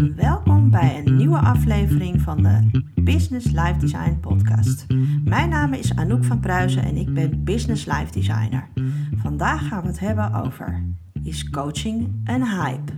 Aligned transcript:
Welkom 0.00 0.70
bij 0.70 0.98
een 0.98 1.16
nieuwe 1.16 1.38
aflevering 1.38 2.20
van 2.20 2.42
de 2.42 2.82
Business 2.94 3.46
Life 3.46 3.76
Design 3.78 4.18
Podcast. 4.20 4.86
Mijn 5.24 5.48
naam 5.48 5.72
is 5.72 5.96
Anouk 5.96 6.24
van 6.24 6.40
Pruisen 6.40 6.82
en 6.82 6.96
ik 6.96 7.14
ben 7.14 7.44
Business 7.44 7.84
Life 7.84 8.12
Designer. 8.12 8.68
Vandaag 9.16 9.68
gaan 9.68 9.82
we 9.82 9.88
het 9.88 9.98
hebben 10.00 10.34
over: 10.34 10.84
is 11.22 11.50
coaching 11.50 12.20
een 12.24 12.46
hype? 12.46 12.92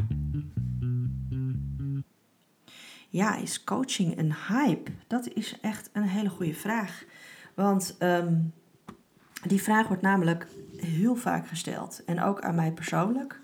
Ja, 3.08 3.36
is 3.36 3.64
coaching 3.64 4.18
een 4.18 4.34
hype? 4.48 4.90
Dat 5.06 5.28
is 5.34 5.58
echt 5.60 5.90
een 5.92 6.02
hele 6.02 6.28
goede 6.28 6.54
vraag. 6.54 7.04
Want 7.54 7.96
ehm, 7.98 8.34
die 9.46 9.62
vraag 9.62 9.86
wordt 9.86 10.02
namelijk 10.02 10.46
heel 10.76 11.14
vaak 11.14 11.48
gesteld. 11.48 12.02
En 12.06 12.22
ook 12.22 12.40
aan 12.40 12.54
mij 12.54 12.72
persoonlijk. 12.72 13.41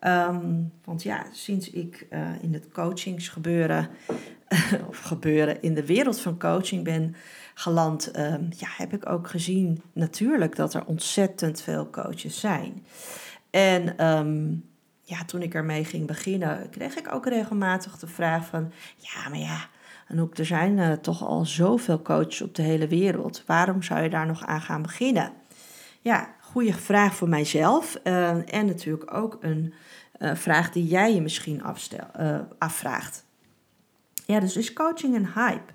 Ehm, 0.00 0.62
want 0.84 1.02
ja, 1.02 1.26
sinds 1.32 1.70
ik 1.70 2.06
uh, 2.10 2.42
in 2.42 2.54
het 2.54 2.68
coachingsgebeuren, 2.72 3.88
of 4.88 5.00
gebeuren 5.00 5.62
in 5.62 5.74
de 5.74 5.86
wereld 5.86 6.20
van 6.20 6.38
coaching 6.38 6.84
ben 6.84 7.14
geland, 7.54 8.18
um, 8.18 8.48
ja, 8.56 8.68
heb 8.76 8.92
ik 8.92 9.08
ook 9.08 9.28
gezien 9.28 9.82
natuurlijk 9.92 10.56
dat 10.56 10.74
er 10.74 10.84
ontzettend 10.84 11.62
veel 11.62 11.90
coaches 11.90 12.40
zijn. 12.40 12.84
En 13.50 14.06
um, 14.06 14.64
ja, 15.02 15.24
toen 15.24 15.42
ik 15.42 15.54
ermee 15.54 15.84
ging 15.84 16.06
beginnen, 16.06 16.70
kreeg 16.70 16.96
ik 16.96 17.12
ook 17.12 17.26
regelmatig 17.26 17.98
de 17.98 18.06
vraag 18.06 18.46
van, 18.46 18.72
ja, 18.96 19.28
maar 19.28 19.38
ja, 19.38 19.68
en 20.08 20.20
ook 20.20 20.38
er 20.38 20.46
zijn 20.46 20.76
uh, 20.76 20.92
toch 20.92 21.24
al 21.24 21.44
zoveel 21.44 22.02
coaches 22.02 22.42
op 22.42 22.54
de 22.54 22.62
hele 22.62 22.86
wereld. 22.86 23.42
Waarom 23.46 23.82
zou 23.82 24.02
je 24.02 24.10
daar 24.10 24.26
nog 24.26 24.46
aan 24.46 24.60
gaan 24.60 24.82
beginnen? 24.82 25.32
Ja, 26.00 26.34
goede 26.50 26.72
vraag 26.72 27.14
voor 27.14 27.28
mijzelf. 27.28 28.00
Uh, 28.04 28.54
en 28.54 28.66
natuurlijk 28.66 29.14
ook 29.14 29.38
een 29.40 29.74
uh, 30.18 30.34
vraag 30.34 30.70
die 30.70 30.86
jij 30.86 31.14
je 31.14 31.22
misschien 31.22 31.62
afstel, 31.62 32.06
afvraagt. 32.58 33.24
Ja, 34.26 34.40
dus 34.40 34.56
is 34.56 34.72
coaching 34.72 35.14
een 35.14 35.28
hype? 35.34 35.72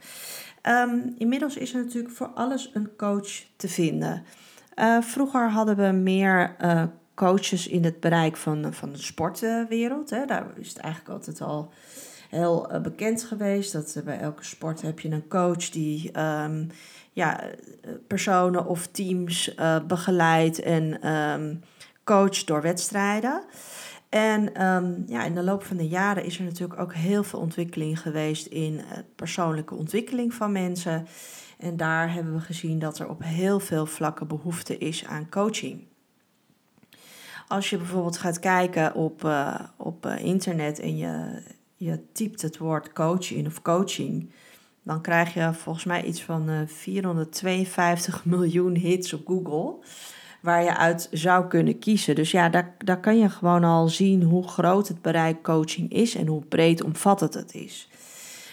Um, 0.64 1.16
inmiddels 1.18 1.58
is 1.58 1.74
er 1.74 1.84
natuurlijk 1.84 2.14
voor 2.14 2.28
alles 2.28 2.72
een 2.74 2.90
coach 2.98 3.30
te 3.56 3.68
vinden. 3.68 4.24
vroeger 5.02 5.50
hadden 5.50 5.76
we 5.76 5.92
meer 5.92 6.56
coaches 7.16 7.68
in 7.68 7.84
het 7.84 8.00
bereik 8.00 8.38
van, 8.38 8.74
van 8.74 8.92
de 8.92 8.98
sportwereld. 8.98 10.10
Hè. 10.10 10.26
Daar 10.26 10.46
is 10.56 10.70
het 10.70 10.78
eigenlijk 10.78 11.14
altijd 11.14 11.42
al 11.42 11.72
heel 12.30 12.70
bekend 12.82 13.24
geweest. 13.24 13.72
Dat 13.72 14.02
bij 14.06 14.20
elke 14.20 14.44
sport 14.44 14.82
heb 14.82 15.00
je 15.00 15.10
een 15.10 15.28
coach 15.28 15.70
die 15.70 16.20
um, 16.20 16.70
ja, 17.16 17.42
eh, 17.42 17.50
personen 18.08 18.66
of 18.66 18.88
teams 18.88 19.56
uh, 19.56 19.78
begeleidt 19.88 20.60
en 20.60 21.12
um, 21.12 21.62
coacht 22.04 22.48
door 22.48 22.62
wedstrijden. 22.62 23.44
En 24.10 24.66
um, 24.66 25.04
ja, 25.08 25.24
in 25.24 25.36
de 25.36 25.44
loop 25.44 25.64
van 25.64 25.78
de 25.78 25.88
jaren 25.88 26.24
is 26.24 26.38
er 26.38 26.44
natuurlijk 26.44 26.80
ook 26.80 26.94
heel 26.94 27.24
veel 27.24 27.40
ontwikkeling 27.40 28.00
geweest 28.00 28.46
in 28.46 28.82
persoonlijke 29.16 29.76
ontwikkeling 29.76 30.34
van 30.34 30.52
mensen. 30.52 31.08
En 31.58 31.78
daar 31.78 32.14
hebben 32.14 32.34
we 32.34 32.40
gezien 32.40 32.80
dat 32.80 33.00
er 33.00 33.10
op 33.10 33.24
heel 33.24 33.60
veel 33.60 33.86
vlakken 33.86 34.28
behoefte 34.28 34.78
is 34.78 35.06
aan 35.06 35.30
coaching. 35.30 35.88
Als 37.48 37.70
je 37.70 37.78
bijvoorbeeld 37.78 38.18
gaat 38.18 38.40
kijken 38.40 38.94
op, 38.94 39.24
uh, 39.24 39.60
op 39.78 40.06
internet 40.06 40.80
en 40.80 40.98
je, 40.98 41.44
je 41.76 42.00
typt 42.12 42.42
het 42.42 42.58
woord 42.58 42.94
coach 42.94 43.32
in 43.32 43.46
of 43.46 43.62
coaching, 43.62 44.32
dan 44.86 45.02
krijg 45.02 45.34
je 45.34 45.54
volgens 45.54 45.86
mij 45.86 46.04
iets 46.04 46.24
van 46.24 46.50
uh, 46.50 46.60
452 46.66 48.26
miljoen 48.36 48.76
hits 48.76 49.14
op 49.14 49.28
Google. 49.28 49.76
Waar 50.42 50.64
je 50.64 50.78
uit 50.78 51.08
zou 51.12 51.48
kunnen 51.48 51.80
kiezen. 51.80 52.16
Dus 52.16 52.32
ja, 52.32 52.50
daar, 52.50 52.76
daar 52.78 53.00
kan 53.00 53.18
je 53.18 53.30
gewoon 53.30 53.64
al 53.64 53.88
zien 53.88 54.24
hoe 54.24 54.48
groot 54.48 54.88
het 54.88 55.02
bereik 55.02 55.44
coaching 55.44 55.92
is 55.92 56.16
en 56.16 56.28
hoe 56.28 56.46
breed 56.46 56.84
omvattend 56.84 57.34
het 57.34 57.54
is. 57.54 57.90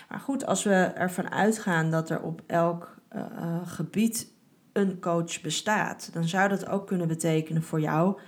Maar 0.08 0.20
goed, 0.20 0.46
als 0.46 0.64
we 0.64 0.74
ervan 0.74 1.30
uitgaan 1.30 1.90
dat 1.90 2.10
er 2.10 2.22
op 2.22 2.42
elk 2.46 2.96
uh, 3.16 3.22
gebied 3.64 4.32
een 4.72 5.00
coach 5.00 5.40
bestaat, 5.40 6.10
dan 6.12 6.28
zou 6.28 6.48
dat 6.48 6.68
ook 6.68 6.86
kunnen 6.86 7.08
betekenen 7.08 7.62
voor 7.62 7.80
jou 7.80 8.20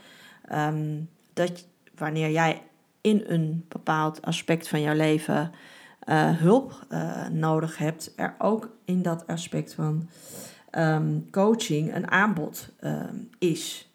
um, 0.53 1.09
dat 1.32 1.66
wanneer 1.97 2.31
jij 2.31 2.62
in 3.00 3.25
een 3.26 3.64
bepaald 3.69 4.22
aspect 4.22 4.69
van 4.69 4.81
jouw 4.81 4.94
leven 4.94 5.53
uh, 6.09 6.38
hulp 6.38 6.87
uh, 6.91 7.28
nodig 7.28 7.78
hebt, 7.78 8.12
er 8.16 8.34
ook 8.38 8.76
in 8.84 9.03
dat 9.03 9.26
aspect 9.26 9.75
van 9.75 10.09
um, 10.70 11.31
coaching 11.31 11.94
een 11.94 12.10
aanbod 12.10 12.69
um, 12.81 13.31
is. 13.38 13.88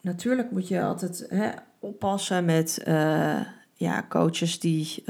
Natuurlijk 0.00 0.50
moet 0.50 0.68
je 0.68 0.82
altijd 0.82 1.26
hè, 1.28 1.50
oppassen 1.78 2.44
met 2.44 2.82
uh, 2.88 3.40
ja, 3.74 4.06
coaches 4.08 4.60
die 4.60 5.02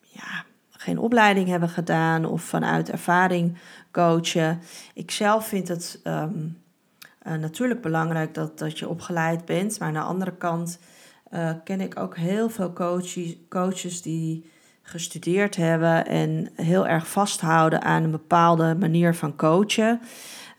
ja, 0.00 0.44
geen 0.70 0.98
opleiding 0.98 1.48
hebben 1.48 1.68
gedaan 1.68 2.24
of 2.24 2.42
vanuit 2.42 2.90
ervaring 2.90 3.58
coachen. 3.90 4.60
Ik 4.94 5.10
zelf 5.10 5.46
vind 5.46 5.68
het 5.68 6.00
natuurlijk 7.22 7.82
belangrijk 7.82 8.34
dat, 8.34 8.58
dat 8.58 8.78
je 8.78 8.88
opgeleid 8.88 9.44
bent, 9.44 9.78
maar 9.78 9.88
aan 9.88 9.94
de 9.94 10.00
andere 10.00 10.36
kant 10.36 10.78
uh, 11.34 11.50
ken 11.64 11.80
ik 11.80 11.98
ook 11.98 12.16
heel 12.16 12.48
veel 12.48 12.72
coaches, 12.72 13.36
coaches 13.48 14.02
die 14.02 14.50
gestudeerd 14.82 15.56
hebben 15.56 16.06
en 16.06 16.50
heel 16.54 16.86
erg 16.86 17.08
vasthouden 17.08 17.82
aan 17.82 18.02
een 18.02 18.10
bepaalde 18.10 18.74
manier 18.74 19.14
van 19.14 19.36
coachen. 19.36 20.00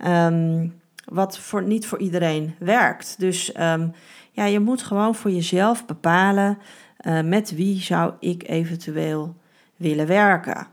Um, 0.07 0.73
wat 1.05 1.39
voor, 1.39 1.63
niet 1.63 1.87
voor 1.87 1.99
iedereen 1.99 2.55
werkt. 2.59 3.15
Dus 3.19 3.59
um, 3.59 3.93
ja, 4.31 4.45
je 4.45 4.59
moet 4.59 4.81
gewoon 4.81 5.15
voor 5.15 5.31
jezelf 5.31 5.85
bepalen 5.85 6.57
uh, 7.01 7.21
met 7.21 7.55
wie 7.55 7.81
zou 7.81 8.13
ik 8.19 8.47
eventueel 8.47 9.35
willen 9.75 10.07
werken. 10.07 10.67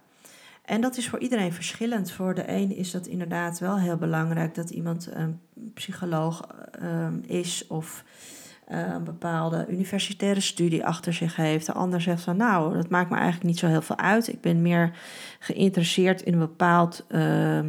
En 0.65 0.81
dat 0.81 0.97
is 0.97 1.09
voor 1.09 1.19
iedereen 1.19 1.53
verschillend. 1.53 2.11
Voor 2.11 2.35
de 2.35 2.51
een 2.51 2.77
is 2.77 2.91
dat 2.91 3.07
inderdaad 3.07 3.59
wel 3.59 3.79
heel 3.79 3.97
belangrijk 3.97 4.55
dat 4.55 4.71
iemand 4.71 5.09
een 5.13 5.41
psycholoog 5.75 6.49
um, 6.83 7.23
is 7.27 7.67
of 7.67 8.05
een 8.67 9.05
bepaalde 9.05 9.67
universitaire 9.69 10.41
studie 10.41 10.85
achter 10.85 11.13
zich 11.13 11.37
heeft. 11.37 11.67
De 11.67 11.73
ander 11.73 12.01
zegt 12.01 12.23
van 12.23 12.37
nou, 12.37 12.75
dat 12.75 12.89
maakt 12.89 13.11
me 13.11 13.17
eigenlijk 13.17 13.47
niet 13.47 13.59
zo 13.59 13.67
heel 13.67 13.83
veel 13.83 13.99
uit. 13.99 14.29
Ik 14.29 14.41
ben 14.41 14.63
meer 14.63 14.91
geïnteresseerd 15.39 16.23
in 16.23 16.33
een 16.33 16.39
bepaald 16.39 17.05
uh, 17.09 17.61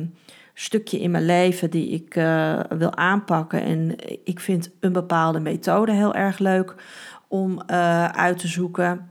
stukje 0.54 1.00
in 1.00 1.12
mijn 1.12 1.26
leven 1.26 1.70
die 1.70 1.90
ik 1.90 2.16
uh, 2.16 2.60
wil 2.70 2.96
aanpakken. 2.96 3.62
En 3.62 3.96
ik 4.24 4.40
vind 4.40 4.70
een 4.80 4.94
bepaalde 4.94 5.40
methode 5.40 5.92
heel 5.92 6.16
erg 6.16 6.40
leuk 6.40 6.76
om 7.28 7.52
uh, 7.72 8.06
uit 8.06 8.38
te 8.38 8.48
zoeken 8.48 9.10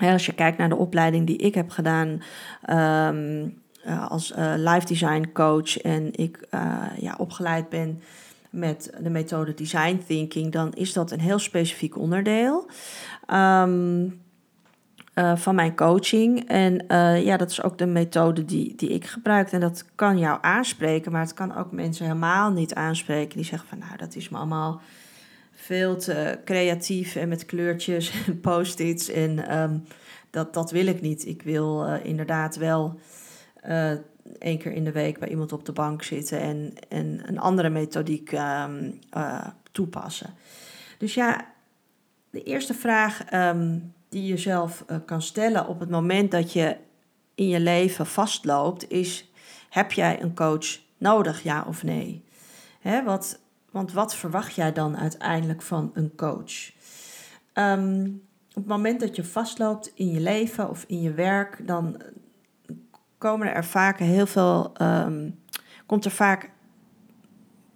als 0.00 0.26
je 0.26 0.32
kijkt 0.32 0.58
naar 0.58 0.68
de 0.68 0.76
opleiding 0.76 1.26
die 1.26 1.36
ik 1.36 1.54
heb 1.54 1.70
gedaan 1.70 2.22
uh, 2.68 4.08
als 4.08 4.34
life 4.56 4.86
design 4.86 5.30
coach 5.32 5.78
en 5.78 6.08
ik 6.12 6.48
ja, 6.98 7.14
opgeleid 7.18 7.68
ben 7.68 8.00
met 8.56 8.90
de 9.02 9.10
methode 9.10 9.54
design 9.54 10.02
thinking, 10.06 10.52
dan 10.52 10.72
is 10.72 10.92
dat 10.92 11.10
een 11.10 11.20
heel 11.20 11.38
specifiek 11.38 11.98
onderdeel. 11.98 12.70
Um, 13.32 14.24
van 15.34 15.54
mijn 15.54 15.76
coaching. 15.76 16.48
En 16.48 16.84
ja, 17.24 17.36
dat 17.36 17.50
is 17.50 17.62
ook 17.62 17.78
de 17.78 17.86
methode 17.86 18.44
die, 18.44 18.74
die 18.74 18.88
ik 18.88 19.04
gebruik. 19.04 19.52
En 19.52 19.60
dat 19.60 19.84
kan 19.94 20.18
jou 20.18 20.38
aanspreken, 20.40 21.12
maar 21.12 21.20
het 21.20 21.34
kan 21.34 21.56
ook 21.56 21.72
mensen 21.72 22.06
helemaal 22.06 22.50
niet 22.50 22.74
aanspreken. 22.74 23.36
Die 23.36 23.46
zeggen 23.46 23.68
van 23.68 23.78
nou, 23.78 23.96
dat 23.96 24.16
is 24.16 24.28
me 24.28 24.36
allemaal 24.36 24.80
veel 25.52 25.96
te 25.96 26.38
creatief 26.44 27.16
en 27.16 27.28
met 27.28 27.46
kleurtjes 27.46 28.12
en 28.26 28.40
post-its. 28.40 29.08
En 29.08 29.58
um, 29.58 29.84
dat, 30.30 30.54
dat 30.54 30.70
wil 30.70 30.86
ik 30.86 31.00
niet. 31.00 31.26
Ik 31.26 31.42
wil 31.42 31.86
uh, 31.86 31.94
inderdaad 32.02 32.56
wel 32.56 32.98
één 34.38 34.58
keer 34.58 34.72
in 34.72 34.84
de 34.84 34.92
week 34.92 35.18
bij 35.18 35.28
iemand 35.28 35.52
op 35.52 35.64
de 35.64 35.72
bank 35.72 36.02
zitten 36.02 36.40
en, 36.40 36.74
en 36.88 37.28
een 37.28 37.38
andere 37.38 37.68
methodiek 37.68 38.32
um, 38.32 38.98
uh, 39.16 39.46
toepassen. 39.72 40.34
Dus 40.98 41.14
ja, 41.14 41.52
de 42.30 42.42
eerste 42.42 42.74
vraag 42.74 43.32
um, 43.32 43.92
die 44.08 44.26
je 44.26 44.36
zelf 44.36 44.84
kan 45.04 45.22
stellen 45.22 45.66
op 45.66 45.80
het 45.80 45.90
moment 45.90 46.30
dat 46.30 46.52
je 46.52 46.76
in 47.34 47.48
je 47.48 47.60
leven 47.60 48.06
vastloopt, 48.06 48.90
is: 48.90 49.30
heb 49.68 49.92
jij 49.92 50.22
een 50.22 50.34
coach 50.34 50.80
nodig, 50.98 51.42
ja 51.42 51.64
of 51.68 51.82
nee? 51.82 52.24
Hè, 52.80 53.04
wat, 53.04 53.40
want 53.70 53.92
wat 53.92 54.14
verwacht 54.14 54.54
jij 54.54 54.72
dan 54.72 54.96
uiteindelijk 54.96 55.62
van 55.62 55.90
een 55.94 56.12
coach? 56.16 56.72
Um, 57.54 58.22
op 58.48 58.62
het 58.62 58.66
moment 58.66 59.00
dat 59.00 59.16
je 59.16 59.24
vastloopt 59.24 59.92
in 59.94 60.10
je 60.10 60.20
leven 60.20 60.70
of 60.70 60.84
in 60.86 61.00
je 61.00 61.12
werk, 61.12 61.66
dan 61.66 62.02
komen 63.26 63.54
er 63.54 63.64
vaak 63.64 63.98
heel 63.98 64.26
veel, 64.26 64.72
um, 64.82 65.38
komt 65.86 66.04
er 66.04 66.10
vaak 66.10 66.50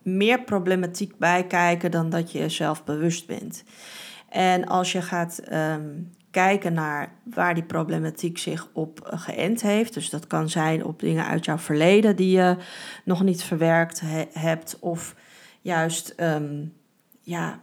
meer 0.02 0.42
problematiek 0.42 1.18
bij 1.18 1.46
kijken 1.46 1.90
dan 1.90 2.10
dat 2.10 2.32
je 2.32 2.38
jezelf 2.38 2.84
bewust 2.84 3.26
bent. 3.26 3.64
En 4.28 4.66
als 4.66 4.92
je 4.92 5.02
gaat 5.02 5.42
um, 5.52 6.10
kijken 6.30 6.72
naar 6.72 7.12
waar 7.22 7.54
die 7.54 7.62
problematiek 7.62 8.38
zich 8.38 8.68
op 8.72 9.00
geënt 9.04 9.62
heeft, 9.62 9.94
dus 9.94 10.10
dat 10.10 10.26
kan 10.26 10.48
zijn 10.48 10.84
op 10.84 11.00
dingen 11.00 11.26
uit 11.26 11.44
jouw 11.44 11.58
verleden 11.58 12.16
die 12.16 12.36
je 12.36 12.56
nog 13.04 13.22
niet 13.22 13.42
verwerkt 13.42 14.00
he 14.00 14.24
hebt, 14.32 14.76
of 14.80 15.14
juist 15.60 16.14
um, 16.16 16.72
ja, 17.22 17.60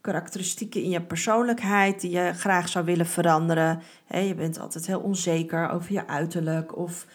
karakteristieken 0.00 0.82
in 0.82 0.90
je 0.90 1.00
persoonlijkheid 1.00 2.00
die 2.00 2.10
je 2.10 2.32
graag 2.34 2.68
zou 2.68 2.84
willen 2.84 3.06
veranderen. 3.06 3.82
je 4.08 4.34
bent 4.34 4.60
altijd 4.60 4.86
heel 4.86 5.00
onzeker 5.00 5.70
over 5.70 5.92
je 5.92 6.06
uiterlijk 6.06 6.76
of 6.76 7.06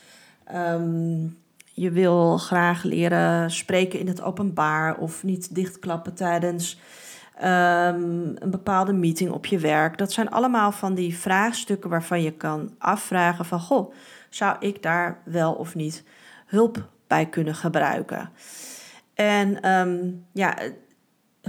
ehm, 0.44 1.28
je 1.74 1.92
wil 1.92 2.38
graag 2.38 2.84
leren 2.84 3.52
spreken 3.52 4.00
in 4.00 4.08
het 4.08 4.22
openbaar 4.22 4.98
of 4.98 5.24
niet 5.24 5.56
dichtklappen 5.56 6.14
tijdens 6.14 6.80
ehm, 7.38 8.04
een 8.36 8.52
bepaalde 8.52 8.94
meeting 8.94 9.32
op 9.32 9.46
je 9.46 9.60
werk. 9.60 9.98
Dat 9.98 10.12
zijn 10.12 10.30
allemaal 10.30 10.72
van 10.72 10.94
die 10.94 11.18
vraagstukken 11.18 11.90
waarvan 11.90 12.22
je 12.22 12.32
kan 12.32 12.76
afvragen 12.78 13.46
van 13.46 13.60
goh, 13.60 13.94
zou 14.30 14.56
ik 14.60 14.84
daar 14.84 15.22
wel 15.24 15.54
of 15.54 15.76
niet 15.76 16.04
hulp 16.46 16.90
bij 17.08 17.26
kunnen 17.26 17.56
gebruiken? 17.56 18.30
En 19.14 19.70
um, 19.70 20.26
ja, 20.32 20.58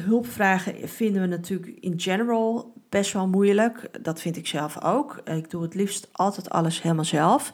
hulpvragen 0.01 0.89
vinden 0.89 1.23
we 1.23 1.29
natuurlijk 1.29 1.77
in 1.81 2.01
general 2.01 2.73
best 2.89 3.13
wel 3.13 3.29
moeilijk. 3.29 3.89
Dat 4.05 4.21
vind 4.21 4.37
ik 4.37 4.47
zelf 4.47 4.83
ook. 4.83 5.21
Ik 5.25 5.51
doe 5.51 5.63
het 5.63 5.75
liefst 5.75 6.09
altijd 6.13 6.51
alles 6.51 6.83
helemaal 6.83 7.05
zelf. 7.05 7.53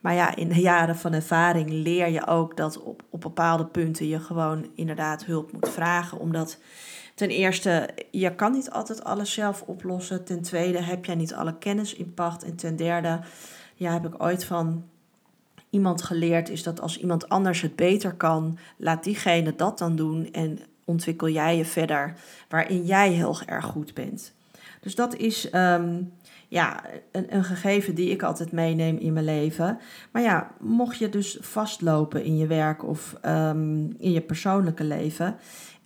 Maar 0.00 0.14
ja, 0.14 0.36
in 0.36 0.48
de 0.48 0.60
jaren 0.60 0.96
van 0.96 1.12
ervaring 1.12 1.70
leer 1.70 2.08
je 2.08 2.26
ook 2.26 2.56
dat 2.56 2.82
op, 2.82 3.02
op 3.10 3.20
bepaalde 3.20 3.66
punten 3.66 4.08
je 4.08 4.20
gewoon 4.20 4.66
inderdaad 4.74 5.24
hulp 5.24 5.52
moet 5.52 5.68
vragen. 5.68 6.18
Omdat 6.18 6.58
ten 7.14 7.28
eerste, 7.28 7.88
je 8.10 8.34
kan 8.34 8.52
niet 8.52 8.70
altijd 8.70 9.04
alles 9.04 9.32
zelf 9.32 9.62
oplossen. 9.62 10.24
Ten 10.24 10.42
tweede, 10.42 10.82
heb 10.82 11.04
jij 11.04 11.14
niet 11.14 11.34
alle 11.34 11.58
kennis 11.58 11.94
in 11.94 12.14
pacht. 12.14 12.44
En 12.44 12.56
ten 12.56 12.76
derde, 12.76 13.20
ja, 13.74 13.92
heb 13.92 14.06
ik 14.06 14.22
ooit 14.22 14.44
van 14.44 14.84
iemand 15.70 16.02
geleerd, 16.02 16.48
is 16.48 16.62
dat 16.62 16.80
als 16.80 16.98
iemand 16.98 17.28
anders 17.28 17.60
het 17.60 17.76
beter 17.76 18.14
kan, 18.14 18.58
laat 18.76 19.04
diegene 19.04 19.56
dat 19.56 19.78
dan 19.78 19.96
doen. 19.96 20.32
En 20.32 20.58
ontwikkel 20.86 21.28
jij 21.28 21.56
je 21.56 21.64
verder 21.64 22.14
waarin 22.48 22.84
jij 22.84 23.10
heel 23.10 23.40
erg 23.46 23.64
goed 23.64 23.94
bent. 23.94 24.34
Dus 24.80 24.94
dat 24.94 25.16
is 25.16 25.50
ehm, 25.50 26.02
ja, 26.48 26.84
een, 27.12 27.34
een 27.34 27.44
gegeven 27.44 27.94
die 27.94 28.10
ik 28.10 28.22
altijd 28.22 28.52
meeneem 28.52 28.96
in 28.96 29.12
mijn 29.12 29.24
leven. 29.24 29.78
Maar 30.10 30.22
ja, 30.22 30.50
mocht 30.60 30.98
je 30.98 31.08
dus 31.08 31.38
vastlopen 31.40 32.24
in 32.24 32.36
je 32.36 32.46
werk 32.46 32.84
of 32.84 33.16
ehm, 33.20 33.84
in 33.98 34.12
je 34.12 34.20
persoonlijke 34.20 34.84
leven 34.84 35.36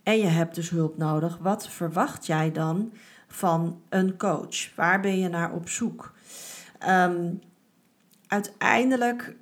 en 0.03 0.17
je 0.17 0.27
hebt 0.27 0.55
dus 0.55 0.69
hulp 0.69 0.97
nodig, 0.97 1.37
wat 1.37 1.69
verwacht 1.69 2.25
jij 2.25 2.51
dan 2.51 2.93
van 3.27 3.81
een 3.89 4.17
coach? 4.17 4.75
Waar 4.75 4.99
ben 4.99 5.19
je 5.19 5.27
naar 5.27 5.53
op 5.53 5.69
zoek? 5.69 6.13
Um, 6.89 7.39
uiteindelijk, 8.27 9.35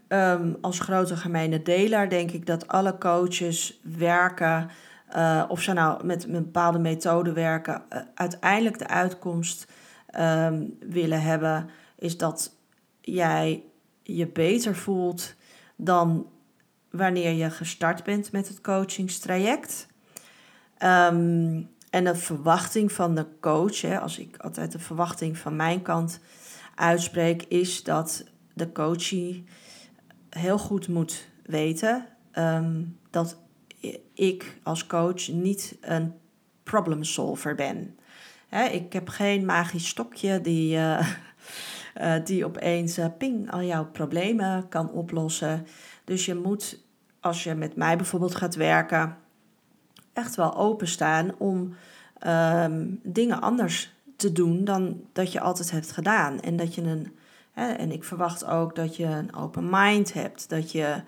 als 0.61 0.79
grote 0.79 1.15
gemene 1.15 1.61
deler, 1.61 2.09
denk 2.09 2.31
ik 2.31 2.45
dat 2.45 2.67
alle 2.67 2.97
coaches 2.97 3.79
werken 3.97 4.69
uh, 5.15 5.43
of 5.47 5.61
ze 5.61 5.73
nou 5.73 6.05
met, 6.05 6.23
een 6.23 6.31
bepaalde 6.31 6.79
methode 6.79 7.33
werken, 7.33 7.81
uh, 7.93 7.99
uiteindelijk 8.15 8.77
de 8.77 8.87
uitkomst 8.87 9.71
um, 10.19 10.77
willen 10.79 11.21
hebben, 11.21 11.69
is 11.95 12.17
dat 12.17 12.55
jij 13.01 13.63
je 14.03 14.27
beter 14.27 14.75
voelt 14.75 15.35
dan 15.75 16.27
wanneer 16.91 17.31
je 17.31 17.49
gestart 17.49 18.03
bent 18.03 18.31
met 18.31 18.47
het 18.47 18.61
coachingstraject. 18.61 19.87
Um, 20.83 21.69
en 21.89 22.03
de 22.03 22.15
verwachting 22.15 22.91
van 22.91 23.15
de 23.15 23.25
coach, 23.39 23.81
hè, 23.81 23.99
als 23.99 24.19
ik 24.19 24.37
altijd 24.37 24.71
de 24.71 24.79
verwachting 24.79 25.37
van 25.37 25.55
mijn 25.55 25.81
kant 25.81 26.19
uitspreek, 26.75 27.43
is 27.43 27.83
dat 27.83 28.23
de 28.53 28.71
coachie 28.71 29.45
heel 30.29 30.57
goed 30.57 30.87
moet 30.87 31.27
weten 31.45 32.05
um, 32.33 32.97
dat 33.09 33.37
ik 34.13 34.57
als 34.63 34.87
coach 34.87 35.27
niet 35.27 35.77
een 35.81 36.13
problem 36.63 37.03
solver 37.03 37.55
ben. 37.55 37.97
ik 38.71 38.93
heb 38.93 39.09
geen 39.09 39.45
magisch 39.45 39.87
stokje 39.87 40.41
die, 40.41 40.75
uh, 40.75 41.07
uh, 42.01 42.13
die 42.25 42.45
opeens 42.45 42.97
uh, 42.97 43.05
ping 43.17 43.51
al 43.51 43.61
jouw 43.61 43.85
problemen 43.85 44.67
kan 44.67 44.91
oplossen. 44.91 45.67
Dus 46.03 46.25
je 46.25 46.35
moet, 46.35 46.83
als 47.19 47.43
je 47.43 47.55
met 47.55 47.75
mij 47.75 47.97
bijvoorbeeld 47.97 48.35
gaat 48.35 48.55
werken, 48.55 49.17
echt 50.13 50.35
wel 50.35 50.55
openstaan 50.55 51.35
om 51.37 51.75
um, 52.27 52.99
dingen 53.03 53.41
anders 53.41 53.93
te 54.15 54.31
doen 54.31 54.63
dan 54.63 55.01
dat 55.13 55.31
je 55.31 55.39
altijd 55.39 55.71
hebt 55.71 55.91
gedaan. 55.91 56.39
En 56.39 56.55
dat 56.55 56.75
je 56.75 56.81
een. 56.81 57.17
En 57.53 57.91
ik 57.91 58.03
verwacht 58.03 58.45
ook 58.45 58.75
dat 58.75 58.95
je 58.95 59.05
een 59.05 59.35
open 59.35 59.69
mind 59.69 60.13
hebt. 60.13 60.49
Dat 60.49 60.71
je. 60.71 61.01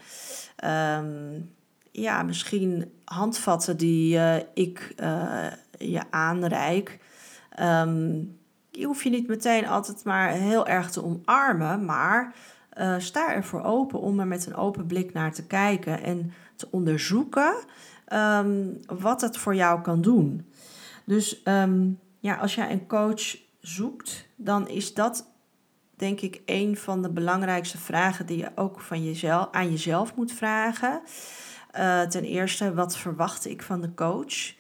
Um, 0.98 1.50
ja, 1.92 2.24
misschien 2.24 2.92
handvatten 3.06 3.78
die 3.78 4.16
uh, 4.16 4.36
ik 4.54 4.94
uh, 5.00 5.48
je 5.78 6.02
aanreik. 6.10 7.00
Um, 7.60 8.40
die 8.72 8.86
hoef 8.86 9.04
je 9.04 9.10
niet 9.10 9.28
meteen 9.28 9.68
altijd 9.68 10.04
maar 10.04 10.30
heel 10.30 10.68
erg 10.68 10.92
te 10.92 11.04
omarmen, 11.04 11.86
maar 11.86 12.36
uh, 12.78 12.96
sta 12.98 13.34
ervoor 13.34 13.64
open 13.64 14.00
om 14.00 14.20
er 14.20 14.28
met 14.28 14.46
een 14.46 14.56
open 14.56 14.86
blik 14.86 15.14
naar 15.14 15.34
te 15.34 15.48
kijken 15.48 16.04
en 16.04 16.34
te 16.56 16.68
onderzoeken 16.72 17.54
um, 18.14 18.80
wat 18.88 19.22
het 19.22 19.38
voor 19.38 19.56
jou 19.56 19.82
kan 19.82 20.02
doen. 20.02 20.52
Dus 21.06 21.42
um, 21.46 22.00
ja, 22.20 22.36
als 22.36 22.56
jij 22.56 22.72
een 22.72 22.88
coach 22.88 23.38
zoekt, 23.60 24.28
dan 24.36 24.68
is 24.68 24.94
dat 24.94 25.30
denk 25.96 26.22
ik 26.22 26.42
een 26.46 26.78
van 26.78 27.02
de 27.02 27.10
belangrijkste 27.10 27.78
vragen 27.78 28.26
die 28.26 28.38
je 28.38 28.52
ook 28.56 28.80
van 28.80 29.04
jezelf, 29.04 29.48
aan 29.52 29.72
jezelf 29.72 30.16
moet 30.16 30.32
vragen. 30.32 31.02
Uh, 31.78 32.02
ten 32.02 32.24
eerste, 32.24 32.74
wat 32.74 32.98
verwacht 32.98 33.46
ik 33.46 33.62
van 33.62 33.82
de 33.82 33.94
coach? 33.94 34.54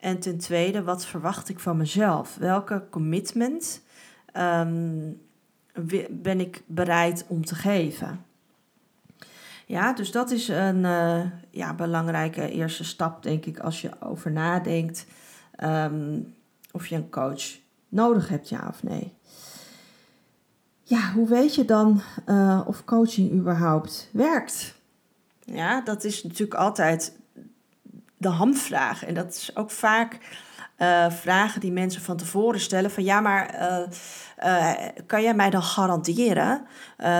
En 0.00 0.18
ten 0.18 0.38
tweede, 0.38 0.82
wat 0.82 1.06
verwacht 1.06 1.48
ik 1.48 1.60
van 1.60 1.76
mezelf? 1.76 2.36
Welke 2.36 2.84
commitment 2.90 3.82
um, 4.36 5.20
ben 6.10 6.40
ik 6.40 6.62
bereid 6.66 7.24
om 7.28 7.44
te 7.44 7.54
geven? 7.54 8.24
Ja, 9.66 9.92
dus 9.92 10.10
dat 10.10 10.30
is 10.30 10.48
een 10.48 10.84
uh, 10.84 11.20
ja, 11.50 11.74
belangrijke 11.74 12.50
eerste 12.50 12.84
stap, 12.84 13.22
denk 13.22 13.44
ik, 13.44 13.58
als 13.58 13.80
je 13.80 13.90
over 14.00 14.30
nadenkt 14.32 15.06
um, 15.64 16.34
of 16.72 16.86
je 16.86 16.96
een 16.96 17.10
coach 17.10 17.58
nodig 17.88 18.28
hebt, 18.28 18.48
ja 18.48 18.66
of 18.68 18.82
nee. 18.82 19.14
Ja, 20.82 21.12
hoe 21.12 21.28
weet 21.28 21.54
je 21.54 21.64
dan 21.64 22.00
uh, 22.26 22.60
of 22.66 22.84
coaching 22.84 23.32
überhaupt 23.32 24.08
werkt? 24.12 24.75
Ja, 25.46 25.80
dat 25.80 26.04
is 26.04 26.22
natuurlijk 26.22 26.60
altijd 26.60 27.16
de 28.16 28.28
hamvraag. 28.28 29.04
En 29.04 29.14
dat 29.14 29.34
is 29.34 29.56
ook 29.56 29.70
vaak 29.70 30.18
uh, 30.78 31.10
vragen 31.10 31.60
die 31.60 31.72
mensen 31.72 32.02
van 32.02 32.16
tevoren 32.16 32.60
stellen: 32.60 32.90
van 32.90 33.04
ja, 33.04 33.20
maar 33.20 33.54
uh, 33.54 33.86
uh, 34.44 34.72
kan 35.06 35.22
jij 35.22 35.34
mij 35.34 35.50
dan 35.50 35.62
garanderen 35.62 36.66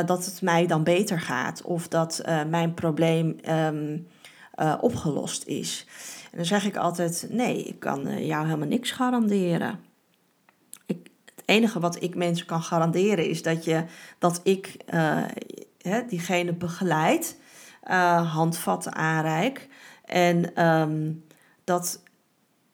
dat 0.07 0.25
het 0.25 0.43
mij 0.43 0.67
dan 0.67 0.85
beter 0.85 1.21
gaat 1.21 1.63
of 1.63 1.89
dat 1.89 2.23
mijn 2.49 2.75
probleem 2.75 3.37
um, 3.49 4.07
opgelost 4.81 5.45
is? 5.45 5.87
En 6.31 6.37
dan 6.37 6.47
zeg 6.47 6.65
ik 6.65 6.77
altijd: 6.77 7.27
nee, 7.31 7.63
ik 7.63 7.81
kan 7.81 8.27
jou 8.27 8.45
helemaal 8.45 8.69
niks 8.69 8.91
garanderen. 8.91 9.81
Ik, 10.87 11.09
het 11.35 11.45
enige 11.45 11.81
wat 11.81 12.03
ik 12.03 12.15
mensen 12.15 12.47
kan 12.47 12.63
garanderen 12.63 13.29
is 13.29 13.43
dat, 13.43 13.65
je, 13.65 13.85
dat 14.19 14.41
ik 14.43 14.77
diegene 16.09 16.53
begeleid 16.53 17.37
uh, 17.91 18.33
handvatten 18.33 18.95
aanreik. 18.95 19.69
En 20.05 20.67
um, 20.67 21.25
dat 21.65 22.03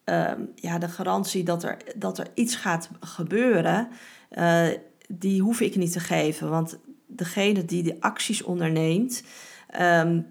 um, 0.05 0.51
ja, 0.55 0.77
de 0.77 0.87
garantie 0.87 1.43
dat 1.43 1.63
er, 1.63 1.77
dat 1.95 2.17
er 2.17 2.27
iets 2.33 2.55
gaat 2.55 2.89
gebeuren, 2.99 3.87
uh, 4.31 4.67
die 5.07 5.41
hoef 5.41 5.59
ik 5.59 5.75
niet 5.75 5.91
te 5.91 5.99
geven. 5.99 6.49
Want 6.49 6.79
degene 7.07 7.65
die 7.65 7.83
de 7.83 7.97
acties 7.99 8.43
onderneemt, 8.43 9.23
um, 9.79 10.27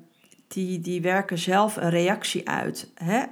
die, 0.49 0.81
die 0.81 1.03
werken 1.03 1.39
zelf 1.39 1.77
een 1.77 1.91
reactie 1.91 2.49
uit. 2.49 2.91
Hè? 2.95 3.23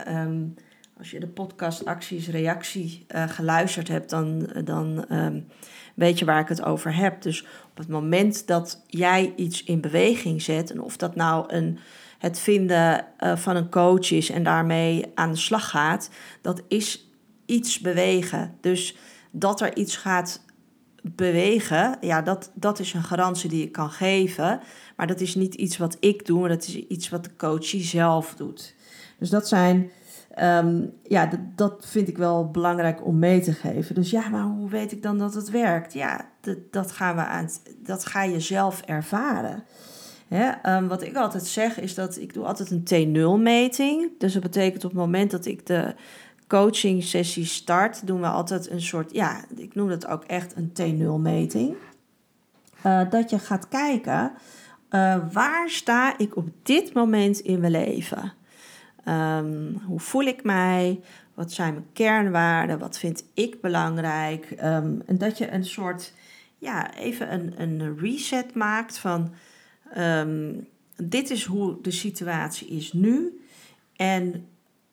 Als 1.00 1.10
je 1.10 1.20
de 1.20 1.26
podcast 1.26 1.84
Acties 1.84 2.28
Reactie 2.28 3.06
uh, 3.14 3.28
geluisterd 3.28 3.88
hebt, 3.88 4.10
dan, 4.10 4.50
dan 4.64 5.04
weet 5.94 6.18
je 6.18 6.24
waar 6.24 6.40
ik 6.40 6.48
het 6.48 6.62
over 6.62 6.94
heb. 6.94 7.22
Dus 7.22 7.42
op 7.70 7.76
het 7.76 7.88
moment 7.88 8.46
dat 8.46 8.82
jij 8.86 9.32
iets 9.36 9.64
in 9.64 9.80
beweging 9.80 10.42
zet, 10.42 10.70
en 10.70 10.82
of 10.82 10.96
dat 10.96 11.14
nou 11.14 11.54
een, 11.54 11.78
het 12.18 12.38
vinden 12.38 13.06
uh, 13.20 13.36
van 13.36 13.56
een 13.56 13.70
coach 13.70 14.10
is 14.10 14.30
en 14.30 14.42
daarmee 14.42 15.04
aan 15.14 15.30
de 15.30 15.38
slag 15.38 15.70
gaat, 15.70 16.10
dat 16.40 16.62
is 16.68 17.10
iets 17.46 17.78
bewegen. 17.78 18.54
Dus 18.60 18.96
dat 19.30 19.60
er 19.60 19.76
iets 19.76 19.96
gaat 19.96 20.44
bewegen, 21.02 21.96
ja, 22.00 22.22
dat, 22.22 22.50
dat 22.54 22.78
is 22.78 22.92
een 22.92 23.02
garantie 23.02 23.50
die 23.50 23.62
ik 23.62 23.72
kan 23.72 23.90
geven. 23.90 24.60
Maar 24.96 25.06
dat 25.06 25.20
is 25.20 25.34
niet 25.34 25.54
iets 25.54 25.76
wat 25.76 25.96
ik 26.00 26.26
doe, 26.26 26.40
maar 26.40 26.48
dat 26.48 26.66
is 26.66 26.76
iets 26.76 27.08
wat 27.08 27.24
de 27.24 27.36
coach 27.36 27.66
zelf 27.66 28.34
doet. 28.34 28.74
Dus 29.18 29.30
dat 29.30 29.48
zijn 29.48 29.90
Um, 30.38 30.92
ja, 31.02 31.26
dat, 31.26 31.40
dat 31.56 31.86
vind 31.86 32.08
ik 32.08 32.18
wel 32.18 32.50
belangrijk 32.50 33.06
om 33.06 33.18
mee 33.18 33.40
te 33.40 33.52
geven. 33.52 33.94
Dus 33.94 34.10
ja, 34.10 34.28
maar 34.28 34.42
hoe 34.42 34.68
weet 34.68 34.92
ik 34.92 35.02
dan 35.02 35.18
dat 35.18 35.34
het 35.34 35.50
werkt? 35.50 35.92
Ja, 35.92 36.28
dat, 36.70 36.92
gaan 36.92 37.16
we 37.16 37.22
aan, 37.22 37.48
dat 37.82 38.06
ga 38.06 38.22
je 38.22 38.40
zelf 38.40 38.80
ervaren. 38.80 39.64
Um, 40.66 40.88
wat 40.88 41.02
ik 41.02 41.16
altijd 41.16 41.46
zeg 41.46 41.80
is 41.80 41.94
dat 41.94 42.18
ik 42.18 42.34
doe 42.34 42.44
altijd 42.44 42.70
een 42.70 42.84
T0-meting. 42.84 44.10
Dus 44.18 44.32
dat 44.32 44.42
betekent 44.42 44.84
op 44.84 44.90
het 44.90 45.00
moment 45.00 45.30
dat 45.30 45.46
ik 45.46 45.66
de 45.66 45.94
coaching 46.48 47.02
sessie 47.02 47.44
start, 47.44 48.06
doen 48.06 48.20
we 48.20 48.26
altijd 48.26 48.70
een 48.70 48.80
soort, 48.80 49.12
ja, 49.12 49.44
ik 49.56 49.74
noem 49.74 49.88
dat 49.88 50.06
ook 50.06 50.24
echt 50.24 50.54
een 50.56 50.72
T0-meting. 50.72 51.74
Uh, 52.86 53.10
dat 53.10 53.30
je 53.30 53.38
gaat 53.38 53.68
kijken, 53.68 54.32
uh, 54.90 55.16
waar 55.32 55.68
sta 55.68 56.18
ik 56.18 56.36
op 56.36 56.48
dit 56.62 56.94
moment 56.94 57.38
in 57.38 57.60
mijn 57.60 57.72
leven? 57.72 58.32
Um, 59.08 59.80
hoe 59.86 60.00
voel 60.00 60.22
ik 60.24 60.44
mij? 60.44 61.00
Wat 61.34 61.52
zijn 61.52 61.74
mijn 61.74 61.92
kernwaarden? 61.92 62.78
Wat 62.78 62.98
vind 62.98 63.24
ik 63.34 63.60
belangrijk? 63.60 64.50
Um, 64.50 65.02
en 65.06 65.18
dat 65.18 65.38
je 65.38 65.50
een 65.50 65.64
soort, 65.64 66.12
ja, 66.58 66.94
even 66.94 67.32
een, 67.32 67.60
een 67.60 67.98
reset 67.98 68.54
maakt 68.54 68.98
van, 68.98 69.32
um, 69.98 70.68
dit 70.96 71.30
is 71.30 71.44
hoe 71.44 71.78
de 71.82 71.90
situatie 71.90 72.68
is 72.68 72.92
nu. 72.92 73.44
En 73.96 74.46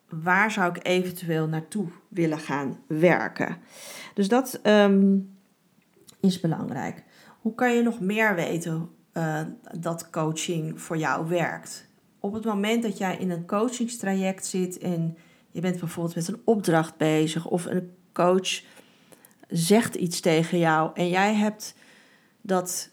waar 0.08 0.50
zou 0.50 0.70
ik 0.76 0.86
eventueel 0.86 1.48
naartoe 1.48 1.88
willen 2.08 2.38
gaan 2.38 2.78
werken? 2.86 3.56
Dus 4.14 4.28
dat 4.28 4.60
is 6.20 6.40
belangrijk. 6.40 7.04
Hoe 7.40 7.54
kan 7.54 7.74
je 7.74 7.82
nog 7.82 8.00
meer 8.00 8.34
weten 8.34 8.90
uh, 9.14 9.40
dat 9.78 10.10
coaching 10.10 10.80
voor 10.80 10.96
jou 10.96 11.28
werkt? 11.28 11.87
Op 12.28 12.34
het 12.34 12.44
moment 12.44 12.82
dat 12.82 12.98
jij 12.98 13.16
in 13.16 13.30
een 13.30 13.46
coachingstraject 13.46 14.46
zit 14.46 14.78
en 14.78 15.16
je 15.50 15.60
bent 15.60 15.78
bijvoorbeeld 15.80 16.14
met 16.14 16.28
een 16.28 16.40
opdracht 16.44 16.96
bezig 16.96 17.46
of 17.46 17.64
een 17.64 17.90
coach 18.12 18.62
zegt 19.48 19.94
iets 19.94 20.20
tegen 20.20 20.58
jou 20.58 20.90
en 20.94 21.08
jij 21.08 21.34
hebt 21.34 21.74
dat 22.40 22.90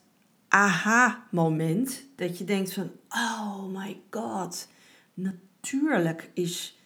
aha-moment 0.48 2.04
dat 2.15 2.38
je 2.38 2.44
denkt 2.44 2.74
van 2.74 2.92
oh 3.10 3.63
my 3.63 4.01
god, 4.10 4.68
natuurlijk 5.13 6.30
is, 6.34 6.80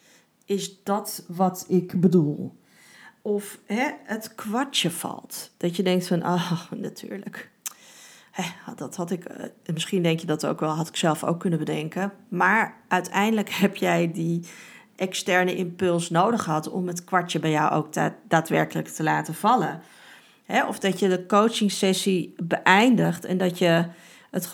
is 0.45 0.83
dat 0.83 1.25
wat 1.27 1.65
ik 1.67 2.01
bedoel. 2.01 2.57
Of 3.21 3.59
hè, 3.65 3.91
het 4.03 4.35
kwartje 4.35 4.91
valt. 4.91 5.51
Dat 5.57 5.75
je 5.75 5.83
denkt 5.83 6.07
van, 6.07 6.21
ah, 6.21 6.71
natuurlijk. 6.71 7.51
Dat 8.79 8.95
had 8.95 9.11
ik, 9.11 9.25
eh, 9.25 9.45
misschien 9.73 10.03
denk 10.03 10.19
je 10.19 10.25
dat 10.25 10.45
ook 10.45 10.59
wel, 10.59 10.69
had 10.69 10.87
ik 10.87 10.95
zelf 10.95 11.23
ook 11.23 11.39
kunnen 11.39 11.59
bedenken. 11.59 12.11
Maar 12.29 12.75
uiteindelijk 12.87 13.49
heb 13.49 13.75
jij 13.75 14.11
die 14.11 14.45
externe 14.95 15.55
impuls 15.55 16.09
nodig 16.09 16.43
gehad 16.43 16.69
om 16.69 16.87
het 16.87 17.03
kwartje 17.03 17.39
bij 17.39 17.51
jou 17.51 17.71
ook 17.71 17.93
daadwerkelijk 18.27 18.87
te 18.87 19.03
laten 19.03 19.33
vallen. 19.33 19.81
Of 20.67 20.79
dat 20.79 20.99
je 20.99 21.07
de 21.07 21.25
coaching 21.25 21.71
sessie 21.71 22.33
beëindigt 22.43 23.25
en 23.25 23.37
dat 23.37 23.57
je 23.57 23.85
het, 24.31 24.51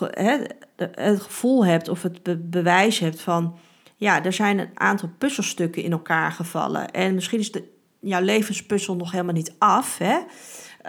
het 0.76 1.20
gevoel 1.20 1.66
hebt 1.66 1.88
of 1.88 2.02
het 2.02 2.50
bewijs 2.50 2.98
hebt 2.98 3.20
van 3.20 3.58
ja, 3.96 4.24
er 4.24 4.32
zijn 4.32 4.58
een 4.58 4.70
aantal 4.74 5.10
puzzelstukken 5.18 5.82
in 5.82 5.92
elkaar 5.92 6.32
gevallen. 6.32 6.90
En 6.90 7.14
misschien 7.14 7.38
is 7.38 7.52
de, 7.52 7.64
jouw 8.00 8.22
levenspuzzel 8.22 8.96
nog 8.96 9.10
helemaal 9.10 9.34
niet 9.34 9.54
af. 9.58 9.98
Hè? 9.98 10.18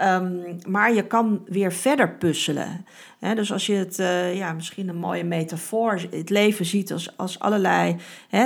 Um, 0.02 0.58
maar 0.68 0.94
je 0.94 1.06
kan 1.06 1.42
weer 1.46 1.72
verder 1.72 2.10
puzzelen. 2.10 2.86
Dus 3.34 3.52
als 3.52 3.66
je 3.66 3.72
het, 3.74 3.98
uh, 3.98 4.36
ja, 4.36 4.52
misschien 4.52 4.88
een 4.88 4.96
mooie 4.96 5.24
metafoor, 5.24 6.00
het 6.10 6.30
leven 6.30 6.64
ziet 6.64 6.92
als, 6.92 7.16
als 7.16 7.38
allerlei 7.38 7.96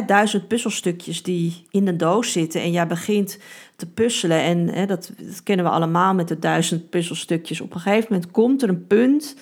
duizend 0.07 0.49
puzzelstukjes 0.49 1.23
die 1.23 1.67
in 1.71 1.89
een 1.89 1.97
doos 1.97 2.33
zitten. 2.33 2.61
En 2.61 2.71
jij 2.73 2.87
begint 2.87 3.39
te 3.77 3.87
puzzelen. 3.87 4.41
En 4.41 4.87
dat, 4.87 5.13
kennen 5.45 5.65
we 5.65 5.71
allemaal 5.71 6.15
met 6.15 6.29
de 6.29 6.39
duizend 6.39 6.91
puzzelstukjes. 6.91 7.61
Op 7.61 7.75
een 7.75 7.81
gegeven 7.81 8.07
moment 8.13 8.31
komt 8.31 8.63
er 8.63 8.69
een 8.69 8.87
punt. 8.87 9.37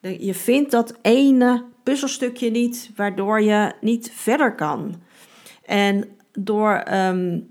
Je 0.00 0.34
vindt 0.34 0.70
dat 0.70 0.98
ene 1.02 1.64
puzzelstukje 1.82 2.50
niet, 2.50 2.90
waardoor 2.96 3.42
je 3.42 3.72
niet 3.80 4.12
verder 4.14 4.54
kan. 4.54 5.02
En 5.64 6.04
door 6.32 6.84
um, 6.92 7.49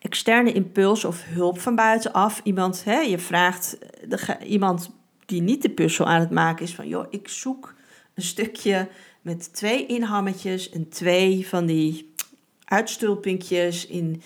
externe 0.00 0.52
impuls 0.52 1.04
of 1.04 1.24
hulp 1.24 1.60
van 1.60 1.74
buitenaf, 1.74 2.40
iemand, 2.44 2.84
hè, 2.84 2.98
je 2.98 3.18
vraagt 3.18 3.78
de, 4.08 4.38
iemand 4.46 4.90
die 5.26 5.42
niet 5.42 5.62
de 5.62 5.70
puzzel 5.70 6.06
aan 6.06 6.20
het 6.20 6.30
maken 6.30 6.64
is 6.64 6.74
van, 6.74 6.88
joh, 6.88 7.06
ik 7.10 7.28
zoek 7.28 7.74
een 8.14 8.22
stukje 8.22 8.88
met 9.22 9.54
twee 9.54 9.86
inhammetjes 9.86 10.70
en 10.70 10.88
twee 10.88 11.48
van 11.48 11.66
die 11.66 12.12
uitstulpinkjes 12.64 13.86
in. 13.86 14.22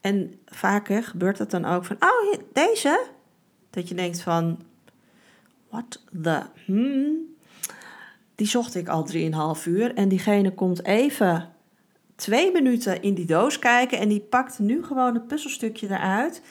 En 0.00 0.38
vaker 0.46 1.02
gebeurt 1.02 1.36
dat 1.36 1.50
dan 1.50 1.64
ook 1.64 1.84
van, 1.84 1.96
oh, 2.00 2.38
deze? 2.52 3.06
Dat 3.70 3.88
je 3.88 3.94
denkt 3.94 4.20
van, 4.20 4.62
what 5.68 6.02
the, 6.22 6.42
hmm, 6.64 7.34
die 8.34 8.46
zocht 8.46 8.74
ik 8.74 8.88
al 8.88 9.08
3,5 9.56 9.64
uur. 9.66 9.94
En 9.94 10.08
diegene 10.08 10.54
komt 10.54 10.84
even 10.84 11.54
twee 12.16 12.52
minuten 12.52 13.02
in 13.02 13.14
die 13.14 13.26
doos 13.26 13.58
kijken 13.58 13.98
en 13.98 14.08
die 14.08 14.20
pakt 14.20 14.58
nu 14.58 14.84
gewoon 14.84 15.14
het 15.14 15.26
puzzelstukje 15.26 15.86
eruit. 15.86 16.42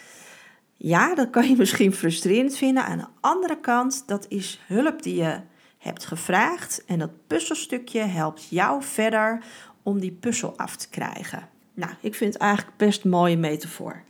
Ja, 0.73 1.15
dat 1.15 1.29
kan 1.29 1.49
je 1.49 1.55
misschien 1.63 1.93
frustrerend 1.93 2.57
vinden. 2.57 2.85
Aan 2.85 2.97
de 2.97 3.07
andere 3.19 3.59
kant, 3.59 4.07
dat 4.07 4.25
is 4.29 4.61
hulp 4.67 5.03
die 5.03 5.15
je 5.15 5.39
hebt 5.77 6.05
gevraagd. 6.05 6.83
En 6.85 6.99
dat 6.99 7.27
puzzelstukje 7.27 7.99
helpt 7.99 8.47
jou 8.49 8.83
verder 8.83 9.43
om 9.83 9.99
die 9.99 10.11
puzzel 10.11 10.57
af 10.57 10.75
te 10.75 10.89
krijgen. 10.89 11.49
Nou, 11.73 11.91
ik 12.01 12.15
vind 12.15 12.33
het 12.33 12.41
eigenlijk 12.41 12.77
best 12.77 13.03
een 13.03 13.09
mooie 13.09 13.37
metafoor. 13.37 14.03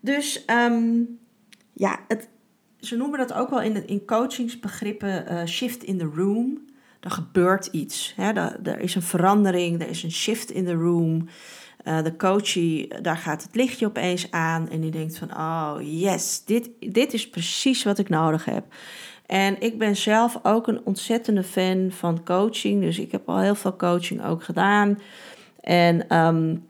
Dus 0.00 0.44
um, 0.50 1.18
ja, 1.72 1.98
het, 2.08 2.28
ze 2.80 2.96
noemen 2.96 3.18
dat 3.18 3.32
ook 3.32 3.50
wel 3.50 3.60
in, 3.60 3.86
in 3.86 4.04
coachingsbegrippen 4.04 5.32
uh, 5.32 5.44
shift 5.44 5.82
in 5.82 5.98
the 5.98 6.10
room 6.14 6.64
er 7.06 7.12
gebeurt 7.12 7.66
iets. 7.66 8.12
Hè? 8.16 8.32
Er, 8.62 8.80
is 8.80 8.94
een 8.94 9.02
verandering, 9.02 9.82
er 9.82 9.88
is 9.88 10.02
een 10.02 10.12
shift 10.12 10.50
in 10.50 10.64
the 10.64 10.72
room. 10.72 11.28
Uh, 11.84 12.02
de 12.02 12.16
coachie, 12.16 13.02
daar 13.02 13.16
gaat 13.16 13.42
het 13.42 13.54
lichtje 13.54 13.86
opeens 13.86 14.30
aan 14.30 14.68
en 14.68 14.80
die 14.80 14.90
denkt 14.90 15.18
van, 15.18 15.36
oh 15.36 15.76
yes, 15.80 16.44
dit, 16.44 16.70
dit 16.80 17.12
is 17.12 17.28
precies 17.28 17.82
wat 17.84 17.98
ik 17.98 18.08
nodig 18.08 18.44
heb. 18.44 18.64
En 19.26 19.60
ik 19.60 19.78
ben 19.78 19.96
zelf 19.96 20.38
ook 20.42 20.66
een 20.66 20.80
ontzettende 20.84 21.42
fan 21.42 21.90
van 21.90 22.24
coaching, 22.24 22.80
dus 22.80 22.98
ik 22.98 23.12
heb 23.12 23.28
al 23.28 23.38
heel 23.38 23.54
veel 23.54 23.76
coaching 23.76 24.24
ook 24.24 24.42
gedaan. 24.42 24.98
En, 25.60 26.16
um, 26.16 26.68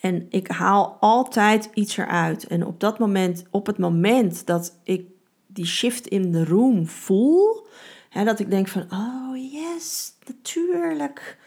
en 0.00 0.26
ik 0.30 0.48
haal 0.48 0.96
altijd 1.00 1.70
iets 1.74 1.96
eruit. 1.96 2.46
En 2.46 2.66
op 2.66 2.80
dat 2.80 2.98
moment, 2.98 3.44
op 3.50 3.66
het 3.66 3.78
moment 3.78 4.46
dat 4.46 4.76
ik 4.82 5.06
die 5.46 5.66
shift 5.66 6.06
in 6.06 6.32
the 6.32 6.44
room 6.44 6.86
voel, 6.86 7.66
hè, 8.12 8.24
dat 8.24 8.38
ik 8.38 8.50
denk 8.50 8.68
van, 8.68 8.86
oh 8.90 9.52
yes, 9.52 10.12
natuurlijk. 10.26 11.38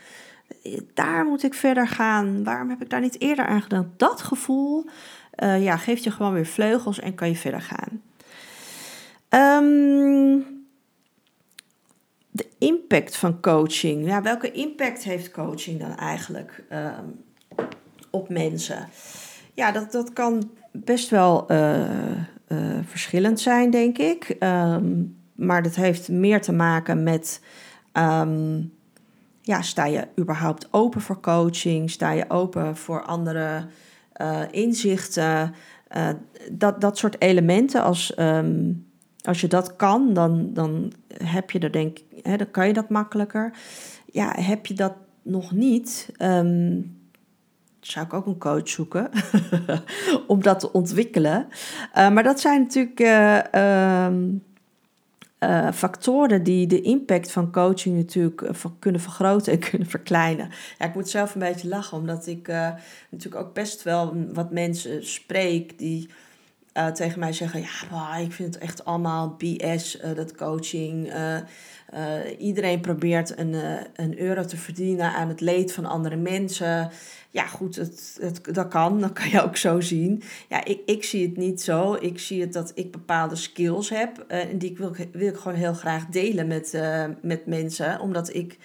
Daar 0.94 1.26
moet 1.26 1.44
ik 1.44 1.54
verder 1.54 1.88
gaan. 1.88 2.44
Waarom 2.44 2.70
heb 2.70 2.82
ik 2.82 2.90
daar 2.90 3.02
niet 3.02 3.22
eerder 3.22 3.46
aan 3.46 3.62
gedaan? 3.62 3.94
Dat 3.98 4.22
gevoel 4.22 4.86
uh, 5.44 5.64
ja, 5.64 5.78
geeft 5.78 6.04
je 6.04 6.12
gewoon 6.12 6.34
weer 6.34 6.46
vleugels 6.46 7.00
en 7.00 7.16
kan 7.16 7.30
je 7.30 7.36
verder 7.36 7.62
gaan. 7.62 8.02
Um, 9.64 10.46
de 12.32 12.48
impact 12.58 13.16
van 13.16 13.42
coaching. 13.42 14.06
Ja, 14.06 14.22
welke 14.22 14.52
impact 14.52 15.04
heeft 15.04 15.32
coaching 15.32 15.80
dan 15.80 15.96
eigenlijk 15.96 16.64
um, 16.72 17.24
op 18.10 18.30
mensen? 18.30 18.88
Ja, 19.54 19.72
dat, 19.72 19.92
dat 19.92 20.14
kan 20.14 20.52
best 20.72 21.10
wel 21.10 21.52
uh, 21.52 22.12
uh, 22.48 22.80
verschillend 22.84 23.40
zijn, 23.40 23.70
denk 23.70 23.98
ik. 23.98 24.36
Um, 24.40 25.24
maar 25.36 25.64
dat 25.64 25.76
heeft 25.76 26.10
meer 26.10 26.42
te 26.42 26.52
maken 26.52 27.04
met 27.04 27.42
Um, 27.98 28.74
ja, 29.42 29.62
sta 29.62 29.86
je 29.86 30.08
überhaupt 30.20 30.68
open 30.72 31.02
voor 31.02 31.20
coaching? 31.20 31.92
Sta 31.92 32.12
je 32.12 32.30
open 32.30 32.78
voor 32.78 33.04
andere 33.04 33.66
uh, 34.22 34.42
inzichten? 34.52 35.54
Uh, 35.98 36.10
dat, 36.52 36.82
dat 36.82 36.98
soort 36.98 37.22
elementen, 37.22 37.84
als, 37.84 38.18
um, 38.18 38.88
als 39.22 39.42
je 39.42 39.48
dat 39.48 39.76
kan, 39.76 40.14
dan, 40.14 40.54
dan 40.54 40.94
heb 41.24 41.52
je 41.52 41.60
er 41.60 41.72
denk 41.72 41.98
hè, 42.22 42.38
dan 42.38 42.52
kan 42.52 42.68
je 42.68 42.74
dat 42.74 42.90
makkelijker. 42.90 43.54
Ja, 44.12 44.36
heb 44.40 44.66
je 44.66 44.74
dat 44.74 44.94
nog 45.22 45.52
niet, 45.52 46.10
um, 46.22 46.98
zou 47.80 48.06
ik 48.06 48.14
ook 48.14 48.26
een 48.26 48.38
coach 48.38 48.70
zoeken 48.70 49.10
om 50.28 50.42
dat 50.42 50.60
te 50.60 50.72
ontwikkelen. 50.72 51.48
Uh, 51.98 52.12
maar 52.12 52.24
dat 52.24 52.40
zijn 52.40 52.62
natuurlijk 52.62 53.00
uh, 55.50 55.72
factoren 55.72 56.44
die 56.44 56.68
de 56.68 56.82
impact 56.82 57.32
van 57.32 57.52
coaching 57.52 57.96
natuurlijk 57.96 58.42
uh, 58.42 58.50
kunnen 58.80 59.02
vergroten 59.02 59.54
en 59.54 59.60
kunnen 59.70 59.88
verkleinen. 59.88 60.50
Ja, 60.80 60.86
ik 60.86 60.94
moet 60.94 61.10
zelf 61.10 61.34
een 61.34 61.40
beetje 61.40 61.68
lachen, 61.68 61.98
omdat 61.98 62.28
ik 62.28 62.48
uh, 62.48 62.70
natuurlijk 63.10 63.46
ook 63.46 63.54
best 63.54 63.84
wel 63.84 64.14
wat 64.34 64.52
mensen 64.52 65.06
spreek 65.06 65.80
die 65.80 66.10
tegen 66.94 67.20
mij 67.20 67.34
zeggen: 67.34 67.66
Ja, 67.92 68.16
ik 68.16 68.32
vind 68.32 68.54
het 68.54 68.64
echt 68.64 68.86
allemaal 68.86 69.36
BS, 69.38 69.98
dat 70.16 70.36
coaching. 70.36 71.14
iedereen 72.38 72.82
probeert 72.82 73.38
een, 73.38 73.54
een 73.96 74.20
euro 74.20 74.46
te 74.46 74.58
verdienen 74.58 75.14
aan 75.14 75.28
het 75.28 75.42
leed 75.42 75.74
van 75.74 75.86
andere 75.86 76.16
mensen 76.16 76.92
ja, 77.36 77.46
goed, 77.46 77.76
het, 77.76 78.18
het, 78.22 78.54
dat 78.54 78.68
kan. 78.68 79.02
Dat 79.02 79.14
kan 79.14 79.30
je 79.30 79.42
ook 79.42 79.58
zo 79.58 79.82
zien. 79.82 80.24
Ja, 80.50 80.66
ik, 80.66 80.82
ik 80.86 81.04
zie 81.04 81.28
het 81.28 81.38
niet 81.38 81.62
zo. 81.62 81.94
Ik 81.94 82.20
zie 82.20 82.42
het 82.42 82.54
dat 82.54 82.72
ik 82.76 82.92
bepaalde 82.92 83.36
skills 83.36 83.90
heb. 83.90 84.26
En 84.28 84.58
die 84.58 84.76
wil, 84.78 84.96
wil 85.12 85.28
ik 85.28 85.38
gewoon 85.38 85.58
heel 85.58 85.74
graag 85.74 86.06
delen 86.06 86.48
met, 86.48 86.80
met 87.22 87.46
mensen. 87.46 88.00
Omdat 88.00 88.34
ik 88.34 88.58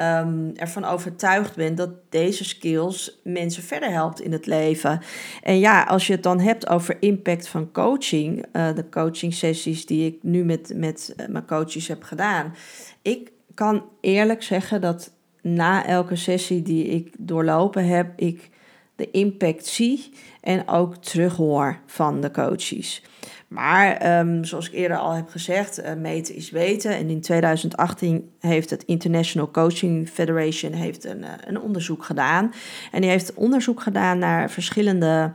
um, 0.00 0.52
ervan 0.54 0.84
overtuigd 0.84 1.56
ben 1.56 1.74
dat 1.74 1.90
deze 2.08 2.44
skills 2.44 3.20
mensen 3.24 3.62
verder 3.62 3.90
helpt 3.90 4.20
in 4.20 4.32
het 4.32 4.46
leven. 4.46 5.00
En 5.42 5.58
ja, 5.58 5.82
als 5.82 6.06
je 6.06 6.12
het 6.12 6.22
dan 6.22 6.40
hebt 6.40 6.68
over 6.68 6.96
impact 7.00 7.48
van 7.48 7.72
coaching, 7.72 8.46
uh, 8.52 8.74
de 8.74 8.88
coaching 8.88 9.34
sessies 9.34 9.86
die 9.86 10.06
ik 10.06 10.22
nu 10.22 10.44
met, 10.44 10.72
met 10.74 11.14
uh, 11.16 11.26
mijn 11.26 11.46
coaches 11.46 11.88
heb 11.88 12.02
gedaan. 12.02 12.54
Ik 13.02 13.32
kan 13.54 13.84
eerlijk 14.00 14.42
zeggen 14.42 14.80
dat 14.80 15.10
na 15.42 15.86
elke 15.86 16.16
sessie 16.16 16.62
die 16.62 16.84
ik 16.84 17.14
doorlopen 17.18 17.86
heb, 17.86 18.12
ik 18.16 18.50
de 18.96 19.10
impact 19.10 19.66
zie 19.66 20.12
en 20.40 20.68
ook 20.68 20.96
terughoor 20.96 21.78
van 21.86 22.20
de 22.20 22.30
coaches. 22.30 23.02
Maar 23.48 23.96
ehm, 23.96 24.44
zoals 24.44 24.66
ik 24.66 24.74
eerder 24.74 24.96
al 24.96 25.12
heb 25.12 25.28
gezegd, 25.28 25.80
uh, 25.80 25.92
meten 25.92 26.34
is 26.34 26.50
weten. 26.50 26.96
En 26.96 27.10
in 27.10 27.20
2018 27.20 28.30
heeft 28.40 28.70
het 28.70 28.82
International 28.84 29.50
Coaching 29.50 30.08
Federation 30.08 30.72
heeft 30.72 31.04
een, 31.04 31.18
uh, 31.18 31.28
een 31.44 31.60
onderzoek 31.60 32.04
gedaan. 32.04 32.52
En 32.92 33.00
die 33.00 33.10
heeft 33.10 33.34
onderzoek 33.34 33.80
gedaan 33.80 34.18
naar 34.18 34.50
verschillende 34.50 35.32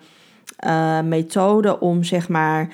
uh, 0.66 1.02
methoden 1.02 1.82
om 1.82 2.04
zeg 2.04 2.30
maar 2.30 2.68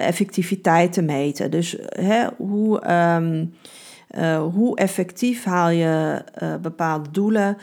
effectiviteit 0.00 0.92
te 0.92 1.02
meten. 1.02 1.50
Dus 1.50 1.76
hè, 1.88 2.26
hoe. 2.36 2.82
Uh, 2.86 4.42
hoe 4.52 4.76
effectief 4.76 5.44
haal 5.44 5.70
je 5.70 6.24
bepaalde 6.62 7.10
doelen 7.10 7.56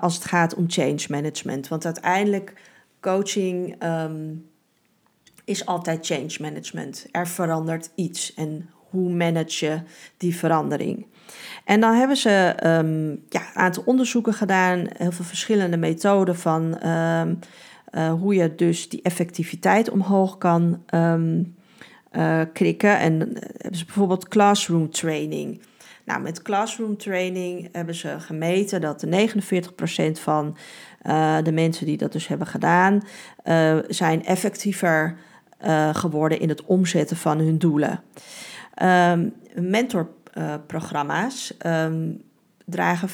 als 0.00 0.14
het 0.14 0.24
gaat 0.24 0.54
om 0.54 0.64
change 0.68 1.00
management? 1.08 1.68
Want 1.68 1.84
uiteindelijk 1.84 2.54
coaching 3.00 3.84
um, 3.84 4.49
is 5.50 5.66
altijd 5.66 6.06
change 6.06 6.36
management. 6.40 7.06
Er 7.10 7.28
verandert 7.28 7.90
iets 7.94 8.34
en 8.34 8.70
hoe 8.90 9.10
manage 9.10 9.66
je 9.66 9.80
die 10.16 10.36
verandering? 10.36 11.06
En 11.64 11.80
dan 11.80 11.94
hebben 11.94 12.16
ze 12.16 12.54
um, 12.64 13.24
ja, 13.28 13.40
een 13.40 13.62
aantal 13.62 13.82
onderzoeken 13.86 14.34
gedaan, 14.34 14.86
heel 14.96 15.12
veel 15.12 15.24
verschillende 15.24 15.76
methoden 15.76 16.36
van 16.36 16.88
um, 16.88 17.38
hoe 18.18 18.34
je 18.34 18.54
dus 18.54 18.88
die 18.88 19.02
effectiviteit 19.02 19.90
omhoog 19.90 20.38
kan 20.38 20.84
krikken. 22.52 22.98
En 22.98 23.18
hebben 23.56 23.78
ze 23.78 23.84
bijvoorbeeld 23.84 24.28
classroom 24.28 24.90
training. 24.90 25.62
Nou, 26.04 26.22
met 26.22 26.42
classroom 26.42 26.96
training 26.96 27.68
hebben 27.72 27.94
ze 27.94 28.20
gemeten 28.20 28.80
dat 28.80 29.00
de 29.00 29.30
49% 30.18 30.20
van 30.20 30.56
de 31.42 31.52
mensen 31.52 31.86
die 31.86 31.96
dat 31.96 32.12
dus 32.12 32.26
hebben 32.26 32.46
gedaan, 32.46 33.02
zijn 33.88 34.24
effectiever 34.24 35.16
uh, 35.64 35.94
geworden 35.94 36.40
in 36.40 36.48
het 36.48 36.64
omzetten 36.64 37.16
van 37.16 37.38
hun 37.38 37.58
doelen. 37.58 38.02
Um, 38.82 39.32
mentorprogramma's 39.54 41.54
um, 41.66 42.22
dragen 42.64 43.08
65% 43.08 43.12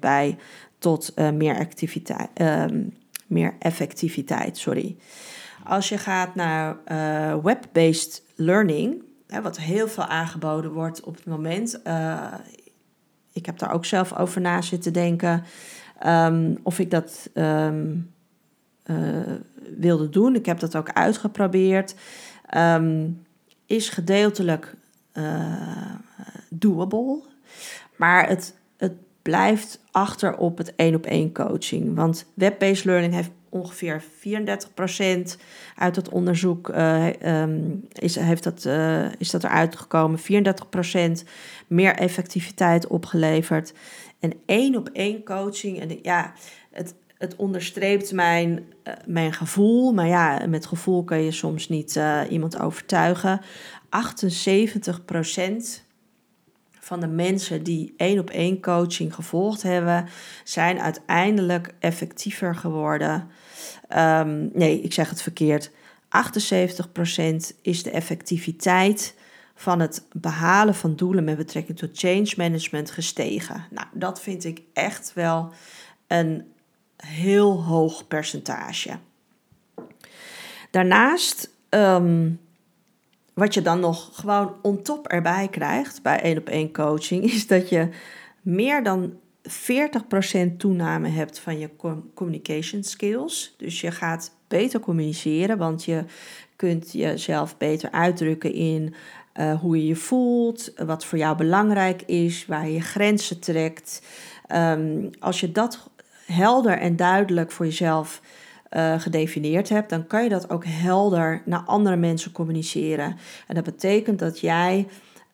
bij 0.00 0.36
tot 0.78 1.12
meer, 1.34 1.58
activiteit, 1.58 2.28
um, 2.40 2.94
meer 3.26 3.54
effectiviteit. 3.58 4.58
Sorry. 4.58 4.96
Als 5.64 5.88
je 5.88 5.98
gaat 5.98 6.34
naar 6.34 6.76
web-based 7.42 8.22
learning, 8.34 9.02
wat 9.42 9.58
heel 9.58 9.88
veel 9.88 10.04
aangeboden 10.04 10.72
wordt 10.72 11.02
op 11.02 11.14
het 11.14 11.26
moment. 11.26 11.80
Uh, 11.86 12.34
ik 13.32 13.46
heb 13.46 13.58
daar 13.58 13.72
ook 13.72 13.84
zelf 13.84 14.18
over 14.18 14.40
na 14.40 14.62
zitten 14.62 14.92
denken 14.92 15.44
of 16.62 16.78
ik 16.78 16.90
dat 16.90 17.30
uh, 17.34 17.72
wilde 19.76 20.08
doen. 20.08 20.34
Ik 20.34 20.46
heb 20.46 20.58
dat 20.58 20.76
ook 20.76 20.92
uitgeprobeerd. 20.92 21.94
Um, 22.56 23.22
is 23.66 23.88
gedeeltelijk 23.88 24.74
uh, 25.14 25.94
doable, 26.48 27.22
maar 27.96 28.28
het, 28.28 28.54
het 28.76 28.92
blijft 29.22 29.80
achter 29.90 30.36
op 30.36 30.58
het 30.58 30.74
één 30.76 30.94
op 30.94 31.06
één 31.06 31.32
coaching. 31.32 31.94
Want 31.94 32.26
web-based 32.34 32.84
learning 32.84 33.14
heeft 33.14 33.30
ongeveer 33.48 34.02
34% 34.02 34.06
uit 35.76 35.96
het 35.96 36.08
onderzoek 36.08 36.68
uh, 36.68 37.06
um, 37.42 37.84
is, 37.92 38.16
heeft 38.16 38.44
dat, 38.44 38.64
uh, 38.64 39.12
is 39.18 39.30
dat 39.30 39.44
eruit 39.44 39.76
gekomen. 39.76 40.18
34% 40.18 40.22
meer 41.66 41.94
effectiviteit 41.94 42.86
opgeleverd. 42.86 43.72
En 44.18 44.32
één 44.46 44.76
op 44.76 44.88
één 44.88 45.24
coaching. 45.24 45.80
En 45.80 45.98
ja, 46.02 46.32
het, 46.70 46.94
het 47.18 47.36
onderstreept 47.36 48.12
mijn, 48.12 48.64
uh, 48.84 48.94
mijn 49.06 49.32
gevoel. 49.32 49.92
Maar 49.92 50.06
ja, 50.06 50.46
met 50.48 50.66
gevoel 50.66 51.04
kan 51.04 51.22
je 51.22 51.30
soms 51.30 51.68
niet 51.68 52.00
iemand 52.28 52.58
overtuigen. 52.58 53.40
78% 53.84 55.84
van 56.84 57.00
de 57.00 57.06
mensen 57.06 57.62
die 57.62 57.94
één 57.96 58.18
op 58.18 58.30
één 58.30 58.60
coaching 58.60 59.14
gevolgd 59.14 59.62
hebben, 59.62 60.08
zijn 60.44 60.80
uiteindelijk 60.80 61.74
effectiever 61.78 62.54
geworden. 62.54 63.28
Um, 63.96 64.50
nee, 64.52 64.80
ik 64.80 64.92
zeg 64.92 65.10
het 65.10 65.22
verkeerd. 65.22 65.70
78% 65.70 65.74
is 67.62 67.82
de 67.82 67.90
effectiviteit 67.90 69.14
van 69.54 69.80
het 69.80 70.06
behalen 70.12 70.74
van 70.74 70.96
doelen 70.96 71.24
met 71.24 71.36
betrekking 71.36 71.78
tot 71.78 71.98
change 71.98 72.32
management 72.36 72.90
gestegen. 72.90 73.64
Nou, 73.70 73.86
dat 73.92 74.20
vind 74.20 74.44
ik 74.44 74.62
echt 74.72 75.12
wel 75.14 75.52
een 76.06 76.44
heel 76.96 77.62
hoog 77.62 78.08
percentage. 78.08 78.98
Daarnaast 80.70 81.50
um, 81.70 82.40
wat 83.34 83.54
je 83.54 83.62
dan 83.62 83.80
nog 83.80 84.10
gewoon 84.12 84.56
on 84.62 84.82
top 84.82 85.06
erbij 85.06 85.48
krijgt 85.48 86.02
bij 86.02 86.20
één 86.20 86.38
op 86.38 86.48
één 86.48 86.72
coaching, 86.72 87.24
is 87.32 87.46
dat 87.46 87.68
je 87.68 87.88
meer 88.42 88.82
dan 88.82 89.12
40% 89.48 90.56
toename 90.56 91.08
hebt 91.08 91.38
van 91.38 91.58
je 91.58 91.70
communication 92.14 92.82
skills. 92.82 93.54
Dus 93.56 93.80
je 93.80 93.90
gaat 93.90 94.32
beter 94.48 94.80
communiceren, 94.80 95.58
want 95.58 95.84
je 95.84 96.04
kunt 96.56 96.92
jezelf 96.92 97.56
beter 97.56 97.90
uitdrukken 97.90 98.52
in 98.52 98.94
uh, 99.34 99.60
hoe 99.60 99.76
je 99.76 99.86
je 99.86 99.96
voelt, 99.96 100.72
wat 100.76 101.04
voor 101.04 101.18
jou 101.18 101.36
belangrijk 101.36 102.02
is, 102.02 102.46
waar 102.46 102.68
je 102.68 102.80
grenzen 102.80 103.40
trekt. 103.40 104.02
Um, 104.54 105.10
als 105.18 105.40
je 105.40 105.52
dat 105.52 105.90
helder 106.34 106.78
en 106.78 106.96
duidelijk 106.96 107.50
voor 107.50 107.66
jezelf 107.66 108.20
uh, 108.70 109.00
gedefinieerd 109.00 109.68
hebt, 109.68 109.90
dan 109.90 110.06
kan 110.06 110.22
je 110.22 110.28
dat 110.28 110.50
ook 110.50 110.64
helder 110.66 111.42
naar 111.44 111.62
andere 111.66 111.96
mensen 111.96 112.32
communiceren. 112.32 113.16
En 113.46 113.54
dat 113.54 113.64
betekent 113.64 114.18
dat 114.18 114.40
jij 114.40 114.86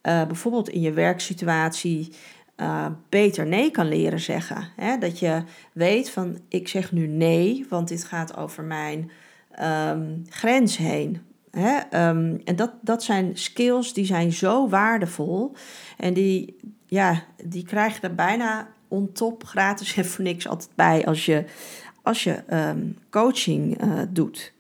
uh, 0.03 0.25
bijvoorbeeld 0.27 0.69
in 0.69 0.81
je 0.81 0.93
werksituatie 0.93 2.13
uh, 2.57 2.87
beter 3.09 3.47
nee 3.47 3.71
kan 3.71 3.89
leren 3.89 4.21
zeggen. 4.21 4.69
Hè? 4.77 4.99
Dat 4.99 5.19
je 5.19 5.43
weet 5.73 6.11
van 6.11 6.39
ik 6.49 6.69
zeg 6.69 6.93
nu 6.93 7.07
nee, 7.07 7.67
want 7.69 7.89
dit 7.89 8.05
gaat 8.05 8.37
over 8.37 8.65
mijn 8.65 9.11
um, 9.63 10.25
grens 10.29 10.77
heen. 10.77 11.21
Hè? 11.51 12.09
Um, 12.09 12.41
en 12.45 12.57
dat, 12.57 12.73
dat 12.81 13.03
zijn 13.03 13.37
skills 13.37 13.93
die 13.93 14.05
zijn 14.05 14.33
zo 14.33 14.69
waardevol. 14.69 15.55
En 15.97 16.15
die, 16.15 16.57
ja, 16.87 17.23
die 17.45 17.65
krijg 17.65 18.01
je 18.01 18.07
er 18.07 18.15
bijna 18.15 18.69
on 18.91 19.13
top 19.13 19.45
gratis 19.45 19.95
en 19.97 20.05
voor 20.05 20.25
niks 20.25 20.49
altijd 20.49 20.71
bij 20.75 21.07
als 21.07 21.27
je, 21.27 21.45
als 22.03 22.25
je 22.25 22.43
um, 22.51 22.99
coaching 23.11 23.85
uh, 23.85 24.01
doet. 24.09 24.53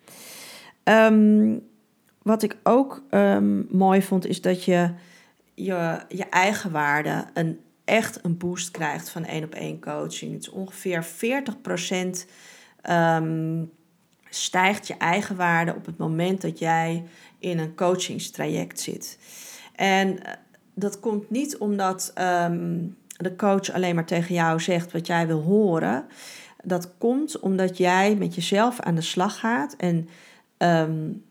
Um, 0.84 1.62
wat 2.22 2.42
ik 2.42 2.56
ook 2.62 3.02
um, 3.10 3.66
mooi 3.70 4.02
vond, 4.02 4.26
is 4.26 4.40
dat 4.40 4.64
je 4.64 4.90
je, 5.54 6.00
je 6.08 6.24
eigen 6.24 6.70
waarde 6.70 7.24
een, 7.34 7.60
echt 7.84 8.24
een 8.24 8.36
boost 8.36 8.70
krijgt 8.70 9.10
van 9.10 9.24
één 9.24 9.44
op 9.44 9.54
één 9.54 9.80
coaching. 9.80 10.32
Het 10.32 10.42
is 10.42 10.50
ongeveer 10.50 11.06
40% 11.06 12.26
stijgt 14.30 14.86
je 14.86 14.94
eigen 14.96 15.36
waarde 15.36 15.74
op 15.74 15.86
het 15.86 15.96
moment 15.96 16.40
dat 16.40 16.58
jij 16.58 17.04
in 17.38 17.58
een 17.58 17.74
coachingstraject 17.74 18.80
zit. 18.80 19.18
En 19.74 20.22
eh, 20.22 20.32
dat 20.74 21.00
komt 21.00 21.30
niet 21.30 21.56
omdat 21.56 22.12
de 23.22 23.36
coach 23.36 23.72
alleen 23.72 23.94
maar 23.94 24.06
tegen 24.06 24.34
jou 24.34 24.60
zegt 24.60 24.92
wat 24.92 25.06
jij 25.06 25.26
wil 25.26 25.40
horen. 25.40 26.06
Dat 26.64 26.92
komt 26.98 27.38
omdat 27.38 27.76
jij 27.76 28.16
met 28.16 28.34
jezelf 28.34 28.80
aan 28.80 28.94
de 28.94 29.00
slag 29.00 29.38
gaat. 29.38 29.74
En 29.76 30.08
um, 30.58 31.24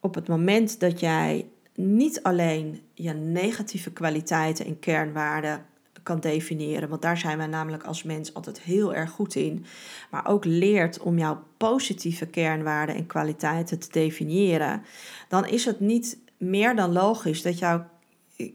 op 0.00 0.14
het 0.14 0.28
moment 0.28 0.80
dat 0.80 1.00
jij 1.00 1.46
niet 1.74 2.22
alleen 2.22 2.80
je 2.94 3.12
negatieve 3.12 3.92
kwaliteiten 3.92 4.66
en 4.66 4.78
kernwaarden 4.78 5.64
kan 6.06 6.20
definiëren, 6.20 6.88
want 6.88 7.02
daar 7.02 7.18
zijn 7.18 7.38
wij 7.38 7.46
namelijk 7.46 7.82
als 7.82 8.02
mens 8.02 8.34
altijd 8.34 8.60
heel 8.60 8.94
erg 8.94 9.10
goed 9.10 9.34
in, 9.34 9.64
maar 10.10 10.26
ook 10.26 10.44
leert 10.44 10.98
om 10.98 11.18
jouw 11.18 11.42
positieve 11.56 12.26
kernwaarden 12.26 12.94
en 12.94 13.06
kwaliteiten 13.06 13.78
te 13.78 13.88
definiëren, 13.90 14.82
dan 15.28 15.46
is 15.46 15.64
het 15.64 15.80
niet 15.80 16.18
meer 16.36 16.76
dan 16.76 16.92
logisch 16.92 17.42
dat 17.42 17.58
jouw, 17.58 17.86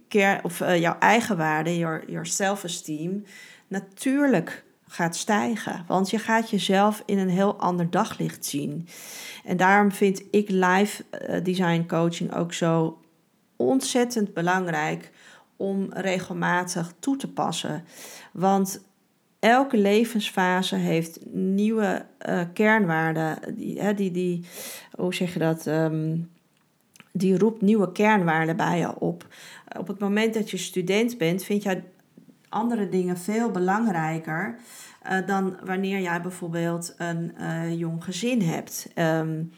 kern, 0.07 0.43
of, 0.43 0.59
uh, 0.59 0.79
jouw 0.79 0.97
eigen 0.99 1.37
waarde, 1.37 1.77
your, 1.77 2.03
your 2.07 2.25
self-esteem, 2.25 3.25
natuurlijk 3.67 4.63
gaat 4.87 5.15
stijgen. 5.15 5.83
Want 5.87 6.09
je 6.09 6.19
gaat 6.19 6.49
jezelf 6.49 7.03
in 7.05 7.17
een 7.17 7.29
heel 7.29 7.55
ander 7.59 7.89
daglicht 7.89 8.45
zien. 8.45 8.87
En 9.45 9.57
daarom 9.57 9.91
vind 9.91 10.23
ik 10.31 10.49
live 10.49 11.03
eh, 11.09 11.43
design 11.43 11.85
coaching 11.87 12.33
ook 12.33 12.53
zo 12.53 12.99
ontzettend 13.55 14.33
belangrijk 14.33 15.11
om 15.55 15.87
regelmatig 15.93 16.93
toe 16.99 17.17
te 17.17 17.27
passen. 17.27 17.83
Want 18.31 18.81
elke 19.39 19.77
levensfase 19.77 20.75
heeft 20.75 21.19
nieuwe 21.31 22.05
uh, 22.29 22.41
kernwaarden. 22.53 23.37
Die, 23.55 23.81
hè, 23.81 23.93
die, 23.93 24.11
die, 24.11 24.45
hoe 24.91 25.13
zeg 25.13 25.33
je 25.33 25.39
dat? 25.39 25.67
Ehm, 25.67 26.17
die 27.11 27.37
roept 27.37 27.61
nieuwe 27.61 27.91
kernwaarden 27.91 28.55
bij 28.55 28.79
je 28.79 28.99
op. 28.99 29.27
Op 29.77 29.87
het 29.87 29.99
moment 29.99 30.33
dat 30.33 30.49
je 30.49 30.57
student 30.57 31.17
bent, 31.17 31.43
vind 31.43 31.63
jij 31.63 31.83
andere 32.49 32.89
dingen 32.89 33.17
veel 33.17 33.51
belangrijker 33.51 34.55
uh, 35.11 35.27
dan 35.27 35.57
wanneer 35.63 35.99
jij 35.99 36.21
bijvoorbeeld 36.21 36.93
een 36.97 37.33
uh, 37.39 37.79
jong 37.79 38.03
gezin 38.03 38.41
hebt. 38.41 38.91
Um, 38.95 39.51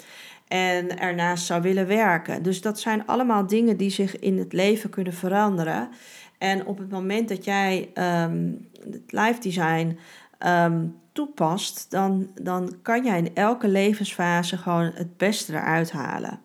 en 0.48 1.00
ernaast 1.00 1.46
zou 1.46 1.62
willen 1.62 1.88
werken. 1.88 2.44
Dus 2.44 2.62
dat 2.62 2.80
zijn 2.80 3.06
allemaal 3.06 3.48
dingen 3.48 3.78
die 3.78 3.90
zich 3.90 4.20
in 4.20 4.38
het 4.38 4.54
leven 4.54 4.90
kunnen 4.90 5.14
veranderen. 5.14 5.90
En 6.38 6.66
op 6.66 6.78
het 6.78 6.90
moment 6.90 7.30
dat 7.30 7.46
jij 7.46 7.90
um, 8.24 8.68
het 8.92 9.12
live 9.12 9.40
design 9.40 9.98
um, 10.46 10.96
toepast, 11.12 11.92
dan, 11.92 12.28
dan 12.42 12.76
kan 12.82 13.04
jij 13.04 13.18
in 13.18 13.36
elke 13.36 13.68
levensfase 13.68 14.58
gewoon 14.58 14.92
het 14.94 15.18
beste 15.18 15.54
eruit 15.54 15.92
halen. 15.92 16.40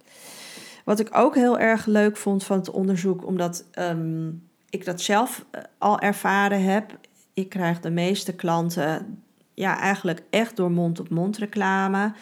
Wat 0.88 1.01
ik 1.01 1.09
ook 1.12 1.35
heel 1.35 1.59
erg 1.59 1.87
leuk 1.87 2.16
vond 2.16 2.44
van 2.44 2.59
het 2.59 2.70
onderzoek, 2.70 3.27
omdat 3.27 3.64
um, 3.79 4.48
ik 4.70 4.85
dat 4.85 5.01
zelf 5.01 5.44
eh, 5.51 5.62
al 5.79 6.01
ervaren 6.01 6.62
heb. 6.62 6.98
Ik 7.35 7.48
krijg 7.48 7.81
de 7.81 7.90
meeste 7.90 8.33
klanten 8.33 9.22
ja, 9.55 9.79
eigenlijk 9.79 10.22
echt 10.31 10.57
door 10.57 10.70
mond-op-mond 10.70 11.38
reclame. 11.38 12.12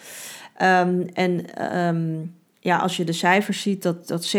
Um, 0.63 1.09
en 1.13 1.65
um, 1.87 2.35
ja, 2.61 2.79
als 2.79 2.97
je 2.97 3.05
de 3.05 3.13
cijfers 3.13 3.63
ziet, 3.63 3.83
dat, 3.83 4.09
dat 4.09 4.37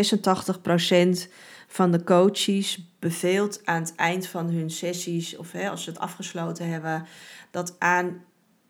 86% 1.28 1.32
van 1.68 1.92
de 1.92 2.04
coaches 2.04 2.92
beveelt 3.00 3.62
aan 3.66 3.82
het 3.82 3.96
eind 3.96 4.28
van 4.28 4.50
hun 4.50 4.70
sessies, 4.70 5.38
of 5.38 5.52
hè, 5.52 5.70
als 5.70 5.84
ze 5.84 5.90
het 5.90 6.00
afgesloten 6.00 6.70
hebben, 6.70 7.06
dat 7.52 7.76
aan 7.80 8.24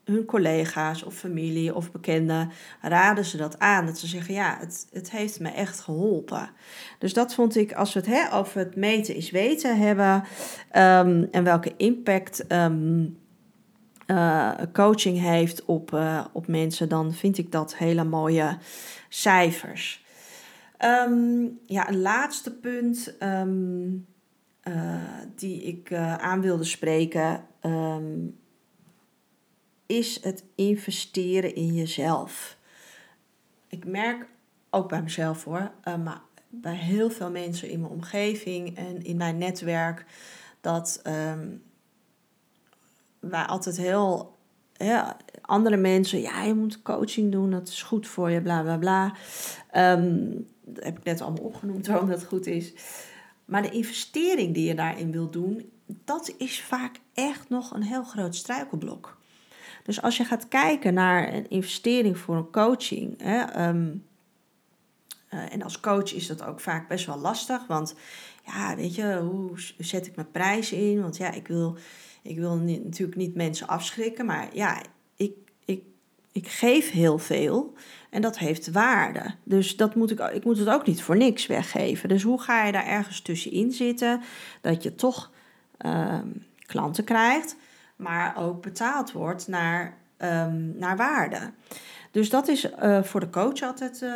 hun 0.08 0.24
collega's 0.24 1.02
of 1.02 1.14
familie 1.14 1.74
of 1.74 1.92
bekenden 1.92 2.50
raden 2.80 3.24
ze 3.24 3.36
dat 3.36 3.58
aan. 3.58 3.86
Dat 3.86 3.98
ze 3.98 4.06
zeggen, 4.06 4.34
ja, 4.34 4.56
het, 4.60 4.86
het 4.92 5.10
heeft 5.10 5.40
me 5.40 5.48
echt 5.48 5.80
geholpen. 5.80 6.50
Dus 6.98 7.12
dat 7.12 7.34
vond 7.34 7.56
ik, 7.56 7.72
als 7.72 7.92
we 7.92 8.00
het 8.00 8.08
hè, 8.08 8.32
over 8.32 8.58
het 8.58 8.76
meten 8.76 9.14
is 9.14 9.30
weten 9.30 9.78
hebben 9.78 10.14
um, 10.76 11.28
en 11.30 11.44
welke 11.44 11.74
impact 11.76 12.52
um, 12.52 13.18
uh, 14.06 14.52
coaching 14.72 15.20
heeft 15.20 15.64
op, 15.64 15.92
uh, 15.92 16.24
op 16.32 16.46
mensen, 16.46 16.88
dan 16.88 17.12
vind 17.12 17.38
ik 17.38 17.52
dat 17.52 17.76
hele 17.76 18.04
mooie 18.04 18.58
cijfers. 19.08 20.04
Um, 21.08 21.58
ja, 21.66 21.88
een 21.88 22.00
laatste 22.00 22.52
punt 22.52 23.14
uh, 23.20 23.44
die 25.34 25.62
ik 25.62 25.92
aan 26.18 26.40
wilde 26.40 26.64
spreken 26.64 27.44
is 29.88 30.22
het 30.22 30.44
investeren 30.54 31.54
in 31.54 31.74
jezelf. 31.74 32.56
Ik 33.68 33.84
merk 33.84 34.26
ook 34.70 34.88
bij 34.88 35.02
mezelf 35.02 35.44
hoor, 35.44 35.70
maar 35.84 36.20
bij 36.48 36.74
heel 36.74 37.10
veel 37.10 37.30
mensen 37.30 37.70
in 37.70 37.80
mijn 37.80 37.92
omgeving 37.92 38.76
en 38.76 39.02
in 39.02 39.16
mijn 39.16 39.38
netwerk 39.38 40.04
dat 40.60 41.02
wij 43.20 43.44
altijd 43.44 43.76
heel. 43.76 44.36
Ja, 44.72 45.16
andere 45.40 45.76
mensen, 45.76 46.20
ja, 46.20 46.42
je 46.42 46.54
moet 46.54 46.82
coaching 46.82 47.32
doen, 47.32 47.50
dat 47.50 47.68
is 47.68 47.82
goed 47.82 48.06
voor 48.06 48.30
je, 48.30 48.42
bla 48.42 48.62
bla 48.62 48.76
bla. 48.76 49.14
Um, 49.96 50.46
dat 50.64 50.84
heb 50.84 50.98
ik 50.98 51.04
net 51.04 51.20
allemaal 51.20 51.44
opgenoemd 51.44 51.86
waarom 51.88 52.08
dat 52.08 52.24
goed 52.24 52.46
is. 52.46 52.72
Maar 53.44 53.62
de 53.62 53.70
investering 53.70 54.54
die 54.54 54.68
je 54.68 54.74
daarin 54.74 55.12
wil 55.12 55.30
doen, 55.30 55.70
dat 55.86 56.34
is 56.38 56.62
vaak 56.62 57.00
echt 57.14 57.48
nog 57.48 57.74
een 57.74 57.82
heel 57.82 58.04
groot 58.04 58.34
struikelblok. 58.36 59.17
Dus 59.88 60.02
als 60.02 60.16
je 60.16 60.24
gaat 60.24 60.48
kijken 60.48 60.94
naar 60.94 61.34
een 61.34 61.50
investering 61.50 62.18
voor 62.18 62.36
een 62.36 62.50
coaching, 62.50 63.22
hè, 63.22 63.68
um, 63.68 64.04
uh, 65.34 65.52
en 65.52 65.62
als 65.62 65.80
coach 65.80 66.14
is 66.14 66.26
dat 66.26 66.44
ook 66.44 66.60
vaak 66.60 66.88
best 66.88 67.06
wel 67.06 67.18
lastig, 67.18 67.66
want 67.66 67.94
ja, 68.46 68.76
weet 68.76 68.94
je, 68.94 69.18
hoe 69.20 69.50
zet 69.78 70.06
ik 70.06 70.16
mijn 70.16 70.30
prijs 70.30 70.72
in? 70.72 71.00
Want 71.00 71.16
ja, 71.16 71.32
ik 71.32 71.48
wil, 71.48 71.76
ik 72.22 72.36
wil 72.36 72.56
natuurlijk 72.56 73.18
niet 73.18 73.34
mensen 73.34 73.68
afschrikken, 73.68 74.26
maar 74.26 74.48
ja, 74.52 74.82
ik, 75.16 75.32
ik, 75.64 75.82
ik 76.32 76.48
geef 76.48 76.90
heel 76.90 77.18
veel 77.18 77.74
en 78.10 78.22
dat 78.22 78.38
heeft 78.38 78.70
waarde. 78.70 79.34
Dus 79.44 79.76
dat 79.76 79.94
moet 79.94 80.10
ik, 80.10 80.20
ik 80.20 80.44
moet 80.44 80.58
het 80.58 80.68
ook 80.68 80.86
niet 80.86 81.02
voor 81.02 81.16
niks 81.16 81.46
weggeven. 81.46 82.08
Dus 82.08 82.22
hoe 82.22 82.40
ga 82.40 82.64
je 82.64 82.72
daar 82.72 82.86
ergens 82.86 83.20
tussenin 83.20 83.72
zitten 83.72 84.20
dat 84.60 84.82
je 84.82 84.94
toch 84.94 85.30
uh, 85.86 86.18
klanten 86.66 87.04
krijgt, 87.04 87.56
maar 87.98 88.36
ook 88.36 88.62
betaald 88.62 89.12
wordt 89.12 89.48
naar, 89.48 89.96
um, 90.18 90.74
naar 90.78 90.96
waarde? 90.96 91.52
Dus 92.10 92.30
dat 92.30 92.48
is 92.48 92.64
uh, 92.64 93.02
voor 93.02 93.20
de 93.20 93.30
coach 93.30 93.62
altijd 93.62 94.02
uh, 94.02 94.12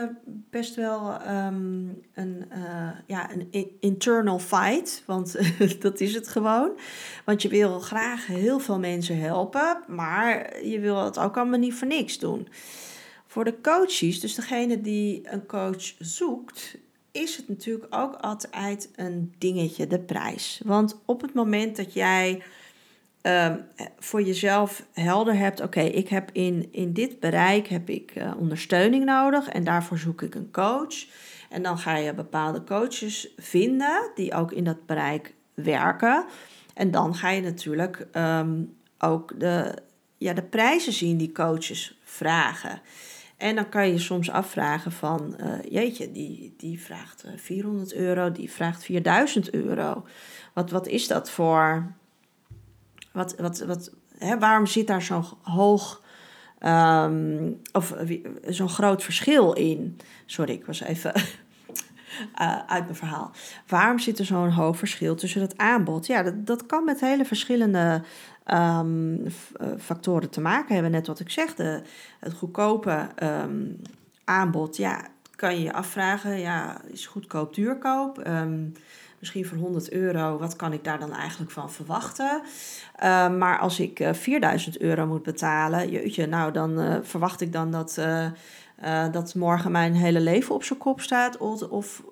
best 0.50 0.74
wel 0.74 1.12
um, 1.28 2.02
een, 2.14 2.44
uh, 2.52 2.90
ja, 3.06 3.30
een 3.32 3.76
internal 3.80 4.38
fight. 4.38 5.02
Want 5.06 5.36
dat 5.82 6.00
is 6.00 6.14
het 6.14 6.28
gewoon. 6.28 6.70
Want 7.24 7.42
je 7.42 7.48
wil 7.48 7.80
graag 7.80 8.26
heel 8.26 8.58
veel 8.58 8.78
mensen 8.78 9.18
helpen, 9.18 9.78
maar 9.88 10.62
je 10.64 10.80
wil 10.80 11.04
het 11.04 11.18
ook 11.18 11.36
allemaal 11.36 11.58
niet 11.58 11.74
voor 11.74 11.88
niks 11.88 12.18
doen. 12.18 12.48
Voor 13.26 13.44
de 13.44 13.60
coaches, 13.60 14.20
dus 14.20 14.34
degene 14.34 14.80
die 14.80 15.22
een 15.24 15.46
coach 15.46 15.94
zoekt, 15.98 16.76
is 17.12 17.36
het 17.36 17.48
natuurlijk 17.48 17.86
ook 17.94 18.14
altijd 18.14 18.90
een 18.96 19.34
dingetje, 19.38 19.86
de 19.86 20.00
prijs. 20.00 20.60
Want 20.64 21.00
op 21.04 21.20
het 21.20 21.34
moment 21.34 21.76
dat 21.76 21.92
jij 21.92 22.42
uh, 23.22 23.54
voor 23.98 24.22
jezelf 24.22 24.86
helder 24.92 25.36
hebt, 25.36 25.60
oké, 25.60 25.80
ik 25.80 26.08
heb 26.08 26.30
in, 26.32 26.68
in 26.70 26.92
dit 26.92 27.20
bereik 27.20 27.66
heb 27.66 27.88
ik 27.88 28.12
uh, 28.16 28.32
ondersteuning 28.38 29.04
nodig 29.04 29.48
en 29.48 29.64
daarvoor 29.64 29.98
zoek 29.98 30.22
ik 30.22 30.34
een 30.34 30.50
coach. 30.50 31.06
En 31.50 31.62
dan 31.62 31.78
ga 31.78 31.96
je 31.96 32.14
bepaalde 32.14 32.64
coaches 32.64 33.28
vinden 33.36 34.10
die 34.14 34.34
ook 34.34 34.52
in 34.52 34.64
dat 34.64 34.86
bereik 34.86 35.34
werken. 35.54 36.24
En 36.74 36.90
dan 36.90 37.14
ga 37.14 37.30
je 37.30 37.42
natuurlijk 37.42 38.06
um, 38.12 38.76
ook 38.98 39.40
de, 39.40 39.74
ja, 40.18 40.32
de 40.32 40.42
prijzen 40.42 40.92
zien 40.92 41.16
die 41.16 41.32
coaches 41.32 42.00
vragen. 42.04 42.80
En 43.36 43.54
dan 43.54 43.68
kan 43.68 43.88
je 43.88 43.98
soms 43.98 44.30
afvragen 44.30 44.92
van, 44.92 45.36
uh, 45.40 45.52
jeetje, 45.70 46.12
die, 46.12 46.54
die 46.56 46.80
vraagt 46.80 47.24
400 47.36 47.94
euro, 47.94 48.32
die 48.32 48.50
vraagt 48.50 48.84
4000 48.84 49.50
euro. 49.50 50.06
Wat, 50.52 50.70
wat 50.70 50.86
is 50.86 51.06
dat 51.06 51.30
voor 51.30 51.92
wat, 53.12 53.34
wat, 53.38 53.58
wat, 53.58 53.90
hè, 54.18 54.38
waarom 54.38 54.66
zit 54.66 54.86
daar 54.86 55.02
zo'n 55.02 55.24
hoog 55.42 56.02
um, 56.60 57.60
of 57.72 57.94
zo'n 58.46 58.68
groot 58.68 59.02
verschil 59.02 59.52
in? 59.52 59.98
Sorry, 60.26 60.52
ik 60.52 60.66
was 60.66 60.80
even 60.80 61.12
uh, 62.40 62.58
uit 62.74 62.84
mijn 62.84 62.96
verhaal. 62.96 63.30
Waarom 63.66 63.98
zit 63.98 64.18
er 64.18 64.24
zo'n 64.24 64.50
hoog 64.50 64.76
verschil 64.76 65.14
tussen 65.14 65.40
het 65.40 65.58
aanbod? 65.58 66.06
Ja, 66.06 66.22
dat, 66.22 66.46
dat 66.46 66.66
kan 66.66 66.84
met 66.84 67.00
hele 67.00 67.24
verschillende 67.24 68.02
um, 68.52 69.26
factoren 69.78 70.30
te 70.30 70.40
maken 70.40 70.74
hebben. 70.74 70.92
Net 70.92 71.06
wat 71.06 71.20
ik 71.20 71.30
zeg, 71.30 71.54
de, 71.54 71.82
het 72.20 72.32
goedkope 72.32 73.08
um, 73.22 73.80
aanbod. 74.24 74.76
Ja, 74.76 75.06
kan 75.36 75.54
je 75.54 75.62
je 75.62 75.72
afvragen, 75.72 76.38
ja, 76.38 76.80
is 76.86 77.06
goedkoop 77.06 77.54
duurkoop? 77.54 78.26
Um, 78.26 78.72
misschien 79.22 79.46
voor 79.46 79.58
100 79.58 79.90
euro, 79.90 80.38
wat 80.38 80.56
kan 80.56 80.72
ik 80.72 80.84
daar 80.84 80.98
dan 80.98 81.12
eigenlijk 81.12 81.50
van 81.50 81.70
verwachten? 81.72 82.42
Uh, 83.02 83.36
maar 83.36 83.58
als 83.58 83.80
ik 83.80 84.00
uh, 84.00 84.08
eh, 84.08 84.14
4000 84.14 84.78
euro 84.78 85.06
moet 85.06 85.22
betalen, 85.22 85.90
jeetje, 85.90 86.26
nou 86.26 86.52
dan 86.52 86.80
uh, 86.80 86.96
verwacht 87.02 87.40
ik 87.40 87.52
dan 87.52 87.70
dat, 87.70 88.00
dat 89.12 89.34
morgen 89.34 89.70
mijn 89.70 89.94
hele 89.94 90.20
leven 90.20 90.54
op 90.54 90.64
zijn 90.64 90.78
kop 90.78 91.00
staat. 91.00 91.36
Of, 91.36 91.62
of 91.62 92.02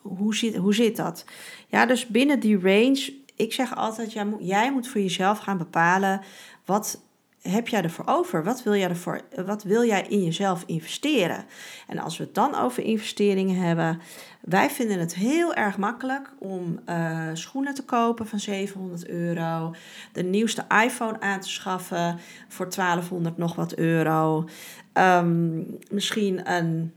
hoe, 0.00 0.34
zit, 0.34 0.56
hoe 0.56 0.74
zit 0.74 0.96
dat? 0.96 1.24
Ja, 1.66 1.86
dus 1.86 2.06
binnen 2.06 2.40
die 2.40 2.60
range, 2.60 3.14
ik 3.36 3.52
zeg 3.52 3.76
altijd, 3.76 4.12
jij 4.12 4.24
moet, 4.24 4.40
jij 4.46 4.72
moet 4.72 4.88
voor 4.88 5.00
jezelf 5.00 5.38
gaan 5.38 5.58
bepalen 5.58 6.20
wat 6.64 7.00
heb 7.42 7.68
jij 7.68 7.82
ervoor 7.82 8.06
over? 8.06 8.44
Wat 8.44 8.62
wil 8.62 8.74
jij, 8.74 8.88
ervoor, 8.88 9.20
wat 9.44 9.62
wil 9.62 9.84
jij 9.84 10.06
in 10.08 10.24
jezelf 10.24 10.62
investeren? 10.66 11.44
En 11.86 11.98
als 11.98 12.16
we 12.16 12.24
het 12.24 12.34
dan 12.34 12.54
over 12.54 12.82
investeringen 12.82 13.56
hebben, 13.56 14.00
wij 14.40 14.70
vinden 14.70 14.98
het 14.98 15.14
heel 15.14 15.54
erg 15.54 15.76
makkelijk 15.78 16.32
om 16.38 16.80
uh, 16.88 17.28
schoenen 17.32 17.74
te 17.74 17.84
kopen 17.84 18.26
van 18.26 18.40
700 18.40 19.06
euro, 19.06 19.74
de 20.12 20.22
nieuwste 20.22 20.64
iPhone 20.84 21.20
aan 21.20 21.40
te 21.40 21.48
schaffen 21.48 22.18
voor 22.48 22.70
1200 22.70 23.36
nog 23.36 23.54
wat 23.54 23.74
euro, 23.74 24.48
um, 24.94 25.78
misschien 25.90 26.50
een, 26.52 26.92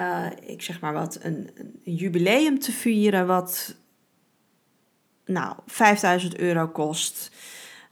uh, 0.00 0.26
ik 0.40 0.62
zeg 0.62 0.80
maar 0.80 0.92
wat, 0.92 1.18
een, 1.22 1.50
een 1.84 1.94
jubileum 1.94 2.58
te 2.58 2.72
vieren 2.72 3.26
wat 3.26 3.74
nou 5.24 5.56
5000 5.66 6.38
euro 6.38 6.68
kost. 6.68 7.30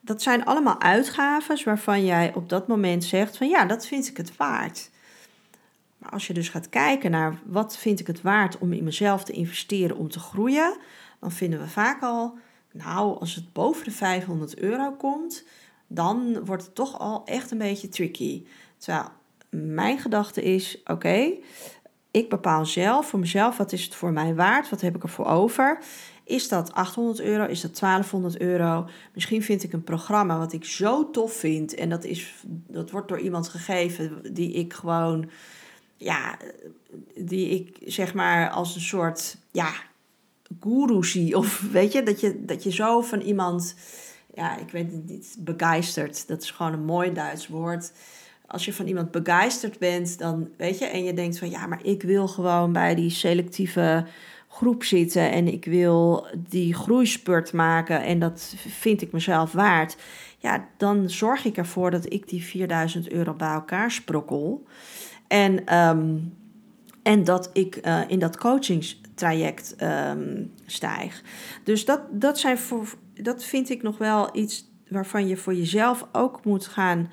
Dat 0.00 0.22
zijn 0.22 0.44
allemaal 0.44 0.80
uitgaven 0.80 1.64
waarvan 1.64 2.04
jij 2.04 2.34
op 2.34 2.48
dat 2.48 2.68
moment 2.68 3.04
zegt 3.04 3.36
van 3.36 3.48
ja, 3.48 3.64
dat 3.64 3.86
vind 3.86 4.08
ik 4.08 4.16
het 4.16 4.36
waard. 4.36 4.90
Maar 5.98 6.10
als 6.10 6.26
je 6.26 6.32
dus 6.32 6.48
gaat 6.48 6.68
kijken 6.68 7.10
naar 7.10 7.40
wat 7.44 7.76
vind 7.76 8.00
ik 8.00 8.06
het 8.06 8.22
waard 8.22 8.58
om 8.58 8.72
in 8.72 8.84
mezelf 8.84 9.24
te 9.24 9.32
investeren 9.32 9.96
om 9.96 10.10
te 10.10 10.18
groeien, 10.18 10.76
dan 11.20 11.32
vinden 11.32 11.60
we 11.60 11.68
vaak 11.68 12.02
al, 12.02 12.38
nou, 12.72 13.18
als 13.20 13.34
het 13.34 13.52
boven 13.52 13.84
de 13.84 13.90
500 13.90 14.58
euro 14.58 14.92
komt, 14.92 15.44
dan 15.86 16.44
wordt 16.44 16.64
het 16.64 16.74
toch 16.74 16.98
al 16.98 17.22
echt 17.24 17.50
een 17.50 17.58
beetje 17.58 17.88
tricky. 17.88 18.46
Terwijl 18.78 19.08
mijn 19.50 19.98
gedachte 19.98 20.42
is: 20.42 20.80
oké, 20.84 21.32
ik 22.10 22.28
bepaal 22.28 22.66
zelf 22.66 23.08
voor 23.08 23.18
mezelf 23.18 23.56
wat 23.56 23.72
is 23.72 23.84
het 23.84 23.94
voor 23.94 24.12
mij 24.12 24.34
waard, 24.34 24.70
wat 24.70 24.80
heb 24.80 24.96
ik 24.96 25.02
ervoor 25.02 25.26
over. 25.26 25.78
Is 26.30 26.48
dat 26.48 26.72
800 26.72 27.20
euro? 27.20 27.44
Is 27.46 27.60
dat 27.60 27.78
1200 27.78 28.42
euro? 28.42 28.88
Misschien 29.14 29.42
vind 29.42 29.62
ik 29.62 29.72
een 29.72 29.84
programma 29.84 30.38
wat 30.38 30.52
ik 30.52 30.64
zo 30.64 31.10
tof 31.10 31.32
vind. 31.32 31.74
En 31.74 31.88
dat, 31.88 32.04
is, 32.04 32.34
dat 32.46 32.90
wordt 32.90 33.08
door 33.08 33.20
iemand 33.20 33.48
gegeven 33.48 34.34
die 34.34 34.52
ik 34.52 34.72
gewoon, 34.72 35.30
ja, 35.96 36.36
die 37.14 37.48
ik 37.48 37.92
zeg 37.92 38.14
maar 38.14 38.50
als 38.50 38.74
een 38.74 38.80
soort, 38.80 39.36
ja, 39.50 39.72
guru 40.60 41.04
zie. 41.04 41.36
Of 41.36 41.60
weet 41.72 41.92
je, 41.92 42.02
dat 42.02 42.20
je, 42.20 42.44
dat 42.44 42.62
je 42.62 42.72
zo 42.72 43.00
van 43.00 43.20
iemand, 43.20 43.74
ja, 44.34 44.58
ik 44.58 44.70
weet 44.70 44.92
het 44.92 45.06
niet, 45.06 45.36
begeisterd. 45.38 46.28
Dat 46.28 46.42
is 46.42 46.50
gewoon 46.50 46.72
een 46.72 46.84
mooi 46.84 47.12
Duits 47.12 47.48
woord 47.48 47.92
als 48.50 48.64
je 48.64 48.72
van 48.72 48.86
iemand 48.86 49.10
begeisterd 49.10 49.78
bent, 49.78 50.18
dan 50.18 50.48
weet 50.56 50.78
je, 50.78 50.84
en 50.84 51.04
je 51.04 51.14
denkt 51.14 51.38
van 51.38 51.50
ja, 51.50 51.66
maar 51.66 51.80
ik 51.82 52.02
wil 52.02 52.28
gewoon 52.28 52.72
bij 52.72 52.94
die 52.94 53.10
selectieve 53.10 54.06
groep 54.52 54.84
zitten 54.84 55.30
en 55.30 55.52
ik 55.52 55.64
wil 55.64 56.26
die 56.48 56.74
groeispurt 56.74 57.52
maken 57.52 58.02
en 58.02 58.18
dat 58.18 58.54
vind 58.56 59.02
ik 59.02 59.12
mezelf 59.12 59.52
waard. 59.52 59.96
Ja, 60.38 60.68
dan 60.76 61.10
zorg 61.10 61.44
ik 61.44 61.56
ervoor 61.56 61.90
dat 61.90 62.12
ik 62.12 62.28
die 62.28 62.44
4000 62.44 63.10
euro 63.10 63.34
bij 63.34 63.52
elkaar 63.52 63.90
sprokkel. 63.90 64.66
En, 65.28 65.66
ehm, 65.66 66.16
en 67.02 67.24
dat 67.24 67.50
ik 67.52 67.86
uh, 67.86 68.00
in 68.06 68.18
dat 68.18 68.36
coachingstraject 68.36 69.76
um, 69.82 70.52
stijg. 70.66 71.22
Dus 71.64 71.84
dat, 71.84 72.00
dat, 72.10 72.38
zijn 72.38 72.58
voor, 72.58 72.94
dat 73.14 73.44
vind 73.44 73.70
ik 73.70 73.82
nog 73.82 73.98
wel 73.98 74.36
iets 74.36 74.70
waarvan 74.88 75.26
je 75.26 75.36
voor 75.36 75.54
jezelf 75.54 76.06
ook 76.12 76.44
moet 76.44 76.66
gaan 76.66 77.10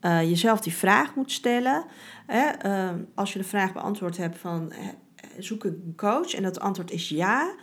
uh, 0.00 0.22
jezelf 0.22 0.60
die 0.60 0.74
vraag 0.74 1.14
moet 1.14 1.32
stellen. 1.32 1.84
Hè, 2.26 2.66
uh, 2.66 3.00
als 3.14 3.32
je 3.32 3.38
de 3.38 3.44
vraag 3.44 3.72
beantwoord 3.72 4.16
hebt 4.16 4.38
van 4.38 4.72
zoek 5.38 5.64
ik 5.64 5.72
een 5.72 5.92
coach 5.96 6.34
en 6.34 6.42
dat 6.42 6.60
antwoord 6.60 6.90
is 6.90 7.08
ja, 7.08 7.54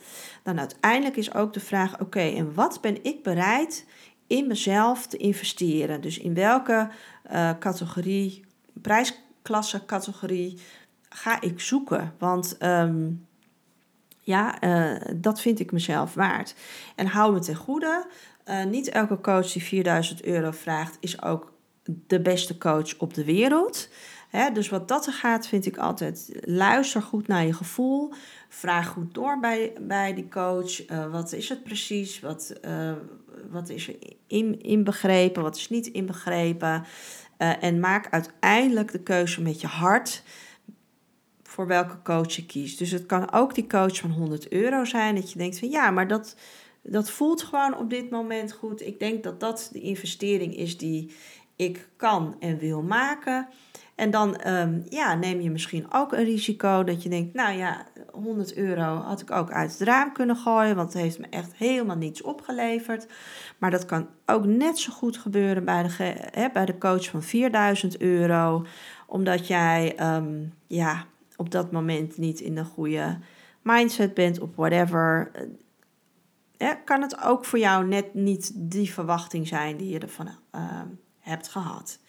dan 0.44 0.60
uiteindelijk 0.60 1.16
is 1.16 1.34
ook 1.34 1.54
de 1.54 1.60
vraag: 1.60 2.00
oké, 2.00 2.20
en 2.20 2.54
wat 2.54 2.82
ben 2.82 3.04
ik 3.04 3.24
bereid 3.24 3.86
in 4.28 4.48
mezelf 4.48 5.08
te 5.08 5.18
investeren? 5.18 6.02
Dus 6.02 6.18
in 6.18 6.34
welke 6.34 6.90
uh, 7.32 7.50
categorie, 7.60 8.46
prijsklasse 8.82 9.86
categorie 9.86 10.60
ga 11.10 11.42
ik 11.42 11.60
zoeken? 11.60 12.14
Want 12.18 12.58
um, 12.62 13.26
ja, 14.20 14.64
uh, 14.64 15.02
dat 15.16 15.42
vind 15.42 15.60
ik 15.60 15.72
mezelf 15.72 16.14
waard. 16.14 16.56
En 16.96 17.08
hou 17.08 17.34
me 17.34 17.40
ten 17.40 17.56
goede. 17.56 18.06
Uh, 18.46 18.64
niet 18.64 18.90
elke 18.90 19.22
coach 19.22 19.52
die 19.52 19.64
4000 19.64 20.24
euro 20.24 20.52
vraagt, 20.52 20.98
is 21.00 21.22
ook 21.22 21.54
de 22.08 22.22
beste 22.22 22.58
coach 22.58 22.98
op 22.98 23.14
de 23.14 23.24
wereld. 23.24 23.90
Dus 24.54 24.70
wat 24.70 24.88
dat 24.88 25.06
er 25.06 25.14
gaat, 25.14 25.48
vind 25.48 25.66
ik 25.66 25.78
altijd: 25.78 26.32
luister 26.42 27.02
goed 27.02 27.28
naar 27.28 27.46
je 27.46 27.54
gevoel. 27.54 28.14
Vraag 28.50 28.88
goed 28.88 29.14
door 29.14 29.40
bij, 29.40 29.74
bij 29.82 30.14
die 30.14 30.28
coach. 30.28 30.90
Uh, 30.90 31.12
wat 31.12 31.34
is 31.34 31.50
het 31.50 31.64
precies? 31.64 32.20
Wat, 32.20 32.54
uh, 32.66 32.92
wat 33.52 33.70
is 33.70 33.88
er 33.88 33.96
in, 34.28 34.62
inbegrepen? 34.62 35.44
Wat 35.44 35.56
is 35.56 35.70
niet 35.70 35.88
inbegrepen? 35.88 36.84
Uh, 37.38 37.64
en 37.64 37.80
maak 37.80 38.08
uiteindelijk 38.12 38.92
de 38.92 39.00
keuze 39.00 39.42
met 39.42 39.62
je 39.62 39.68
hart 39.68 40.24
voor 41.44 41.68
welke 41.68 42.02
coach 42.02 42.32
je 42.32 42.46
kiest. 42.46 42.78
Dus 42.78 42.92
het 42.92 43.06
kan 43.06 43.32
ook 43.32 43.56
die 43.56 43.68
coach 43.68 43.98
van 43.98 44.12
100 44.12 44.48
euro 44.48 44.86
zijn. 44.86 45.16
Dat 45.16 45.32
je 45.32 45.38
denkt 45.38 45.60
van 45.60 45.70
ja, 45.70 45.92
maar 45.92 46.08
dat, 46.08 46.36
dat 46.82 47.10
voelt 47.10 47.44
gewoon 47.44 47.78
op 47.78 47.90
dit 47.90 48.10
moment 48.10 48.54
goed. 48.54 48.82
Ik 48.82 49.00
denk 49.00 49.24
dat 49.24 49.40
dat 49.40 49.70
de 49.72 49.82
investering 49.82 50.56
is 50.56 50.78
die 50.78 51.16
ik 51.56 51.88
kan 51.96 52.36
en 52.40 52.58
wil 52.58 52.82
maken. 52.82 53.48
En 54.04 54.12
dan 54.12 54.48
um, 54.48 54.84
ja, 54.90 55.16
neem 55.16 55.42
je 55.42 55.52
misschien 55.52 55.86
ook 55.94 56.12
een 56.12 56.24
risico 56.24 56.84
dat 56.84 57.04
je 57.04 57.10
denkt, 57.10 57.34
nou 57.34 57.58
ja, 57.58 57.86
100 58.12 58.56
euro 58.56 58.96
had 58.96 59.22
ik 59.22 59.32
ook 59.32 59.52
uit 59.52 59.72
het 59.72 59.82
raam 59.82 60.14
kunnen 60.14 60.36
gooien, 60.36 60.76
want 60.76 60.94
het 60.94 61.02
heeft 61.02 61.20
me 61.20 61.28
echt 61.30 61.56
helemaal 61.56 61.96
niets 61.96 62.22
opgeleverd. 62.22 63.08
Maar 63.58 63.72
dat 63.72 63.86
kan 63.86 64.08
ook 64.26 64.46
net 64.46 64.80
zo 64.80 64.94
goed 64.94 65.18
gebeuren 65.18 65.66
bij 65.66 65.84
de, 65.84 66.50
bij 66.54 66.66
de 66.66 66.78
coach 66.78 67.10
van 67.10 67.24
4000 67.24 68.02
euro, 68.02 68.66
omdat 69.08 69.48
jij 69.48 70.16
um, 70.16 70.54
ja, 70.68 71.06
op 71.36 71.52
dat 71.52 71.72
moment 71.72 72.18
niet 72.18 72.40
in 72.40 72.56
de 72.56 72.66
goede 72.66 73.18
mindset 73.62 74.14
bent 74.14 74.40
of 74.40 74.50
whatever. 74.56 75.32
Ja, 76.58 76.74
kan 76.74 77.02
het 77.02 77.22
ook 77.22 77.46
voor 77.46 77.60
jou 77.60 77.88
net 77.88 78.14
niet 78.14 78.52
die 78.56 78.94
verwachting 78.94 79.48
zijn 79.48 79.78
die 79.78 79.90
je 79.90 80.00
ervan 80.00 80.28
uh, 80.56 80.82
hebt 81.20 81.48
gehad. 81.48 82.00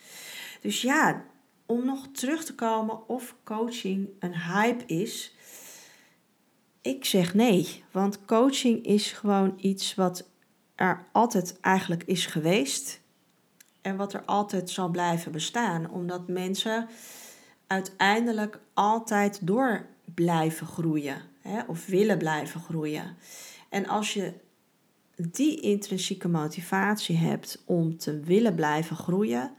Dus 0.61 0.83
ja, 0.83 1.24
om 1.66 1.85
nog 1.85 2.07
terug 2.12 2.44
te 2.44 2.55
komen 2.55 3.09
of 3.09 3.37
coaching 3.44 4.09
een 4.18 4.37
hype 4.37 4.85
is. 4.87 5.35
Ik 6.81 7.05
zeg 7.05 7.35
nee, 7.35 7.85
want 7.90 8.24
coaching 8.24 8.85
is 8.85 9.12
gewoon 9.12 9.55
iets 9.57 9.94
wat 9.94 10.29
er 10.74 11.07
altijd 11.12 11.61
eigenlijk 11.61 12.03
is 12.03 12.27
geweest 12.27 13.00
en 13.81 13.96
wat 13.96 14.12
er 14.12 14.24
altijd 14.24 14.70
zal 14.70 14.88
blijven 14.88 15.33
bestaan, 15.33 15.90
omdat 15.90 16.29
mensen 16.29 16.88
uiteindelijk 17.66 18.61
altijd 18.74 19.46
door 19.46 19.87
blijven 20.14 20.66
groeien 20.66 21.22
hè, 21.40 21.62
of 21.62 21.87
willen 21.87 22.18
blijven 22.18 22.61
groeien. 22.61 23.16
En 23.68 23.87
als 23.87 24.14
je 24.14 24.33
die 25.16 25.61
intrinsieke 25.61 26.29
motivatie 26.29 27.16
hebt 27.16 27.62
om 27.64 27.96
te 27.98 28.20
willen 28.20 28.55
blijven 28.55 28.96
groeien, 28.96 29.55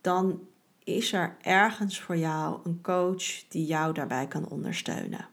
dan 0.00 0.40
is 0.84 1.12
er 1.12 1.36
ergens 1.42 2.00
voor 2.00 2.16
jou 2.16 2.60
een 2.64 2.80
coach 2.82 3.48
die 3.48 3.66
jou 3.66 3.94
daarbij 3.94 4.26
kan 4.26 4.48
ondersteunen. 4.48 5.26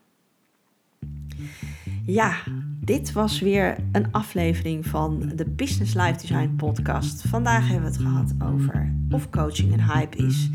Ja, 2.05 2.35
dit 2.81 3.11
was 3.11 3.39
weer 3.39 3.77
een 3.91 4.11
aflevering 4.11 4.85
van 4.85 5.31
de 5.35 5.49
Business 5.49 5.93
Life 5.93 6.19
Design 6.19 6.53
podcast. 6.55 7.27
Vandaag 7.27 7.67
hebben 7.67 7.91
we 7.91 7.97
het 7.97 8.05
gehad 8.05 8.33
over 8.43 8.93
of 9.09 9.29
coaching 9.29 9.73
een 9.73 9.83
hype 9.83 10.17
is. 10.17 10.49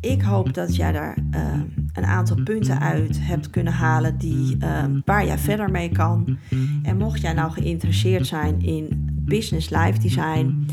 Ik 0.00 0.22
hoop 0.22 0.54
dat 0.54 0.76
jij 0.76 0.92
daar 0.92 1.18
uh, 1.30 1.60
een 1.92 2.04
aantal 2.04 2.42
punten 2.44 2.80
uit 2.80 3.18
hebt 3.20 3.50
kunnen 3.50 3.72
halen 3.72 4.18
die, 4.18 4.56
uh, 4.56 4.84
waar 5.04 5.26
jij 5.26 5.38
verder 5.38 5.70
mee 5.70 5.88
kan. 5.88 6.38
En 6.82 6.96
mocht 6.96 7.20
jij 7.20 7.32
nou 7.32 7.52
geïnteresseerd 7.52 8.26
zijn 8.26 8.60
in 8.60 9.06
business 9.28 9.70
life 9.70 9.98
design 9.98 10.66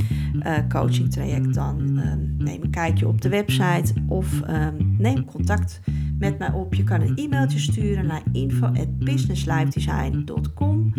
uh, 0.45 0.57
coaching 0.69 1.11
traject, 1.11 1.53
dan 1.53 1.79
um, 1.79 2.35
neem 2.37 2.63
een 2.63 2.69
kijkje 2.69 3.07
op 3.07 3.21
de 3.21 3.29
website 3.29 3.93
of 4.07 4.41
um, 4.49 4.95
neem 4.97 5.25
contact 5.25 5.79
met 6.19 6.39
mij 6.39 6.51
op. 6.51 6.73
Je 6.73 6.83
kan 6.83 7.01
een 7.01 7.15
e-mailtje 7.15 7.59
sturen 7.59 8.05
naar 8.05 8.21
info@businesslifedesign.com 8.31 10.93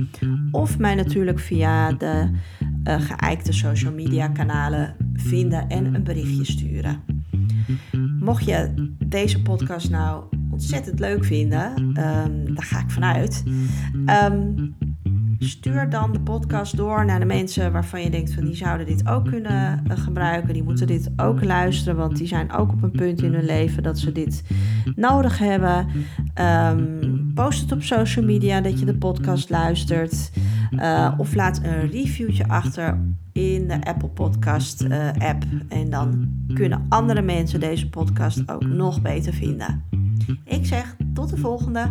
of 0.51 0.79
mij 0.79 0.95
natuurlijk 0.95 1.39
via 1.39 1.93
de 1.93 2.31
uh, 2.89 3.01
geëikte 3.01 3.53
social 3.53 3.93
media 3.93 4.29
kanalen 4.29 4.95
vinden 5.15 5.69
en 5.69 5.95
een 5.95 6.05
berichtje 6.05 6.45
sturen. 6.45 7.01
Mocht 8.21 8.45
je 8.45 8.89
deze 9.07 9.43
podcast 9.43 9.91
nou 9.91 10.25
ontzettend 10.51 10.99
leuk 10.99 11.25
vinden, 11.25 11.79
um, 11.79 12.55
daar 12.55 12.65
ga 12.65 12.81
ik 12.81 12.91
vanuit. 12.91 13.43
Stuur 15.39 15.91
dan 15.91 16.13
de 16.13 16.21
podcast 16.21 16.77
door 16.77 17.05
naar 17.05 17.19
de 17.19 17.27
mensen 17.27 17.73
waarvan 17.73 18.03
je 18.03 18.11
denkt 18.11 18.33
van 18.33 18.45
die 18.45 18.57
zouden 18.57 18.87
dit 18.87 19.09
ook 19.09 19.25
kunnen 19.25 19.83
eh, 19.87 19.99
gebruiken. 19.99 20.55
Die 20.55 20.63
moeten 20.63 20.87
dit 20.87 21.11
ook 21.17 21.45
luisteren, 21.45 21.97
want 21.97 22.17
die 22.17 22.27
zijn 22.27 22.53
ook 22.53 22.73
op 22.73 22.83
een 22.83 22.91
punt 22.91 23.23
in 23.23 23.35
hun 23.35 23.45
leven 23.45 23.83
dat 23.83 23.99
ze 23.99 24.13
dit 24.13 24.43
nodig 24.95 25.39
hebben. 25.39 25.87
Um, 26.71 27.31
post 27.35 27.61
het 27.61 27.73
op 27.73 27.83
social 27.83 28.25
media 28.25 28.61
dat 28.61 28.79
je 28.79 28.85
de 28.85 28.97
podcast 28.97 29.51
luistert. 29.51 30.31
Uh, 30.71 31.13
of 31.17 31.35
laat 31.35 31.61
een 31.63 31.91
reviewtje 31.91 32.49
achter 32.49 32.99
in 33.33 33.69
de 33.69 33.85
Apple 33.85 34.09
Podcast 34.09 34.83
uh, 34.83 35.07
app. 35.19 35.45
En 35.69 35.91
dan 35.91 36.29
kunnen 36.55 36.87
andere 36.89 37.23
mensen 37.23 37.61
deze 37.61 37.89
podcast 37.89 38.51
ook 38.51 38.67
nog 38.67 39.03
beter 39.03 39.33
vinden. 39.33 39.83
Ik 40.45 40.67
zeg 40.67 40.97
tot 41.15 41.31
de 41.31 41.37
volgende. 41.37 41.91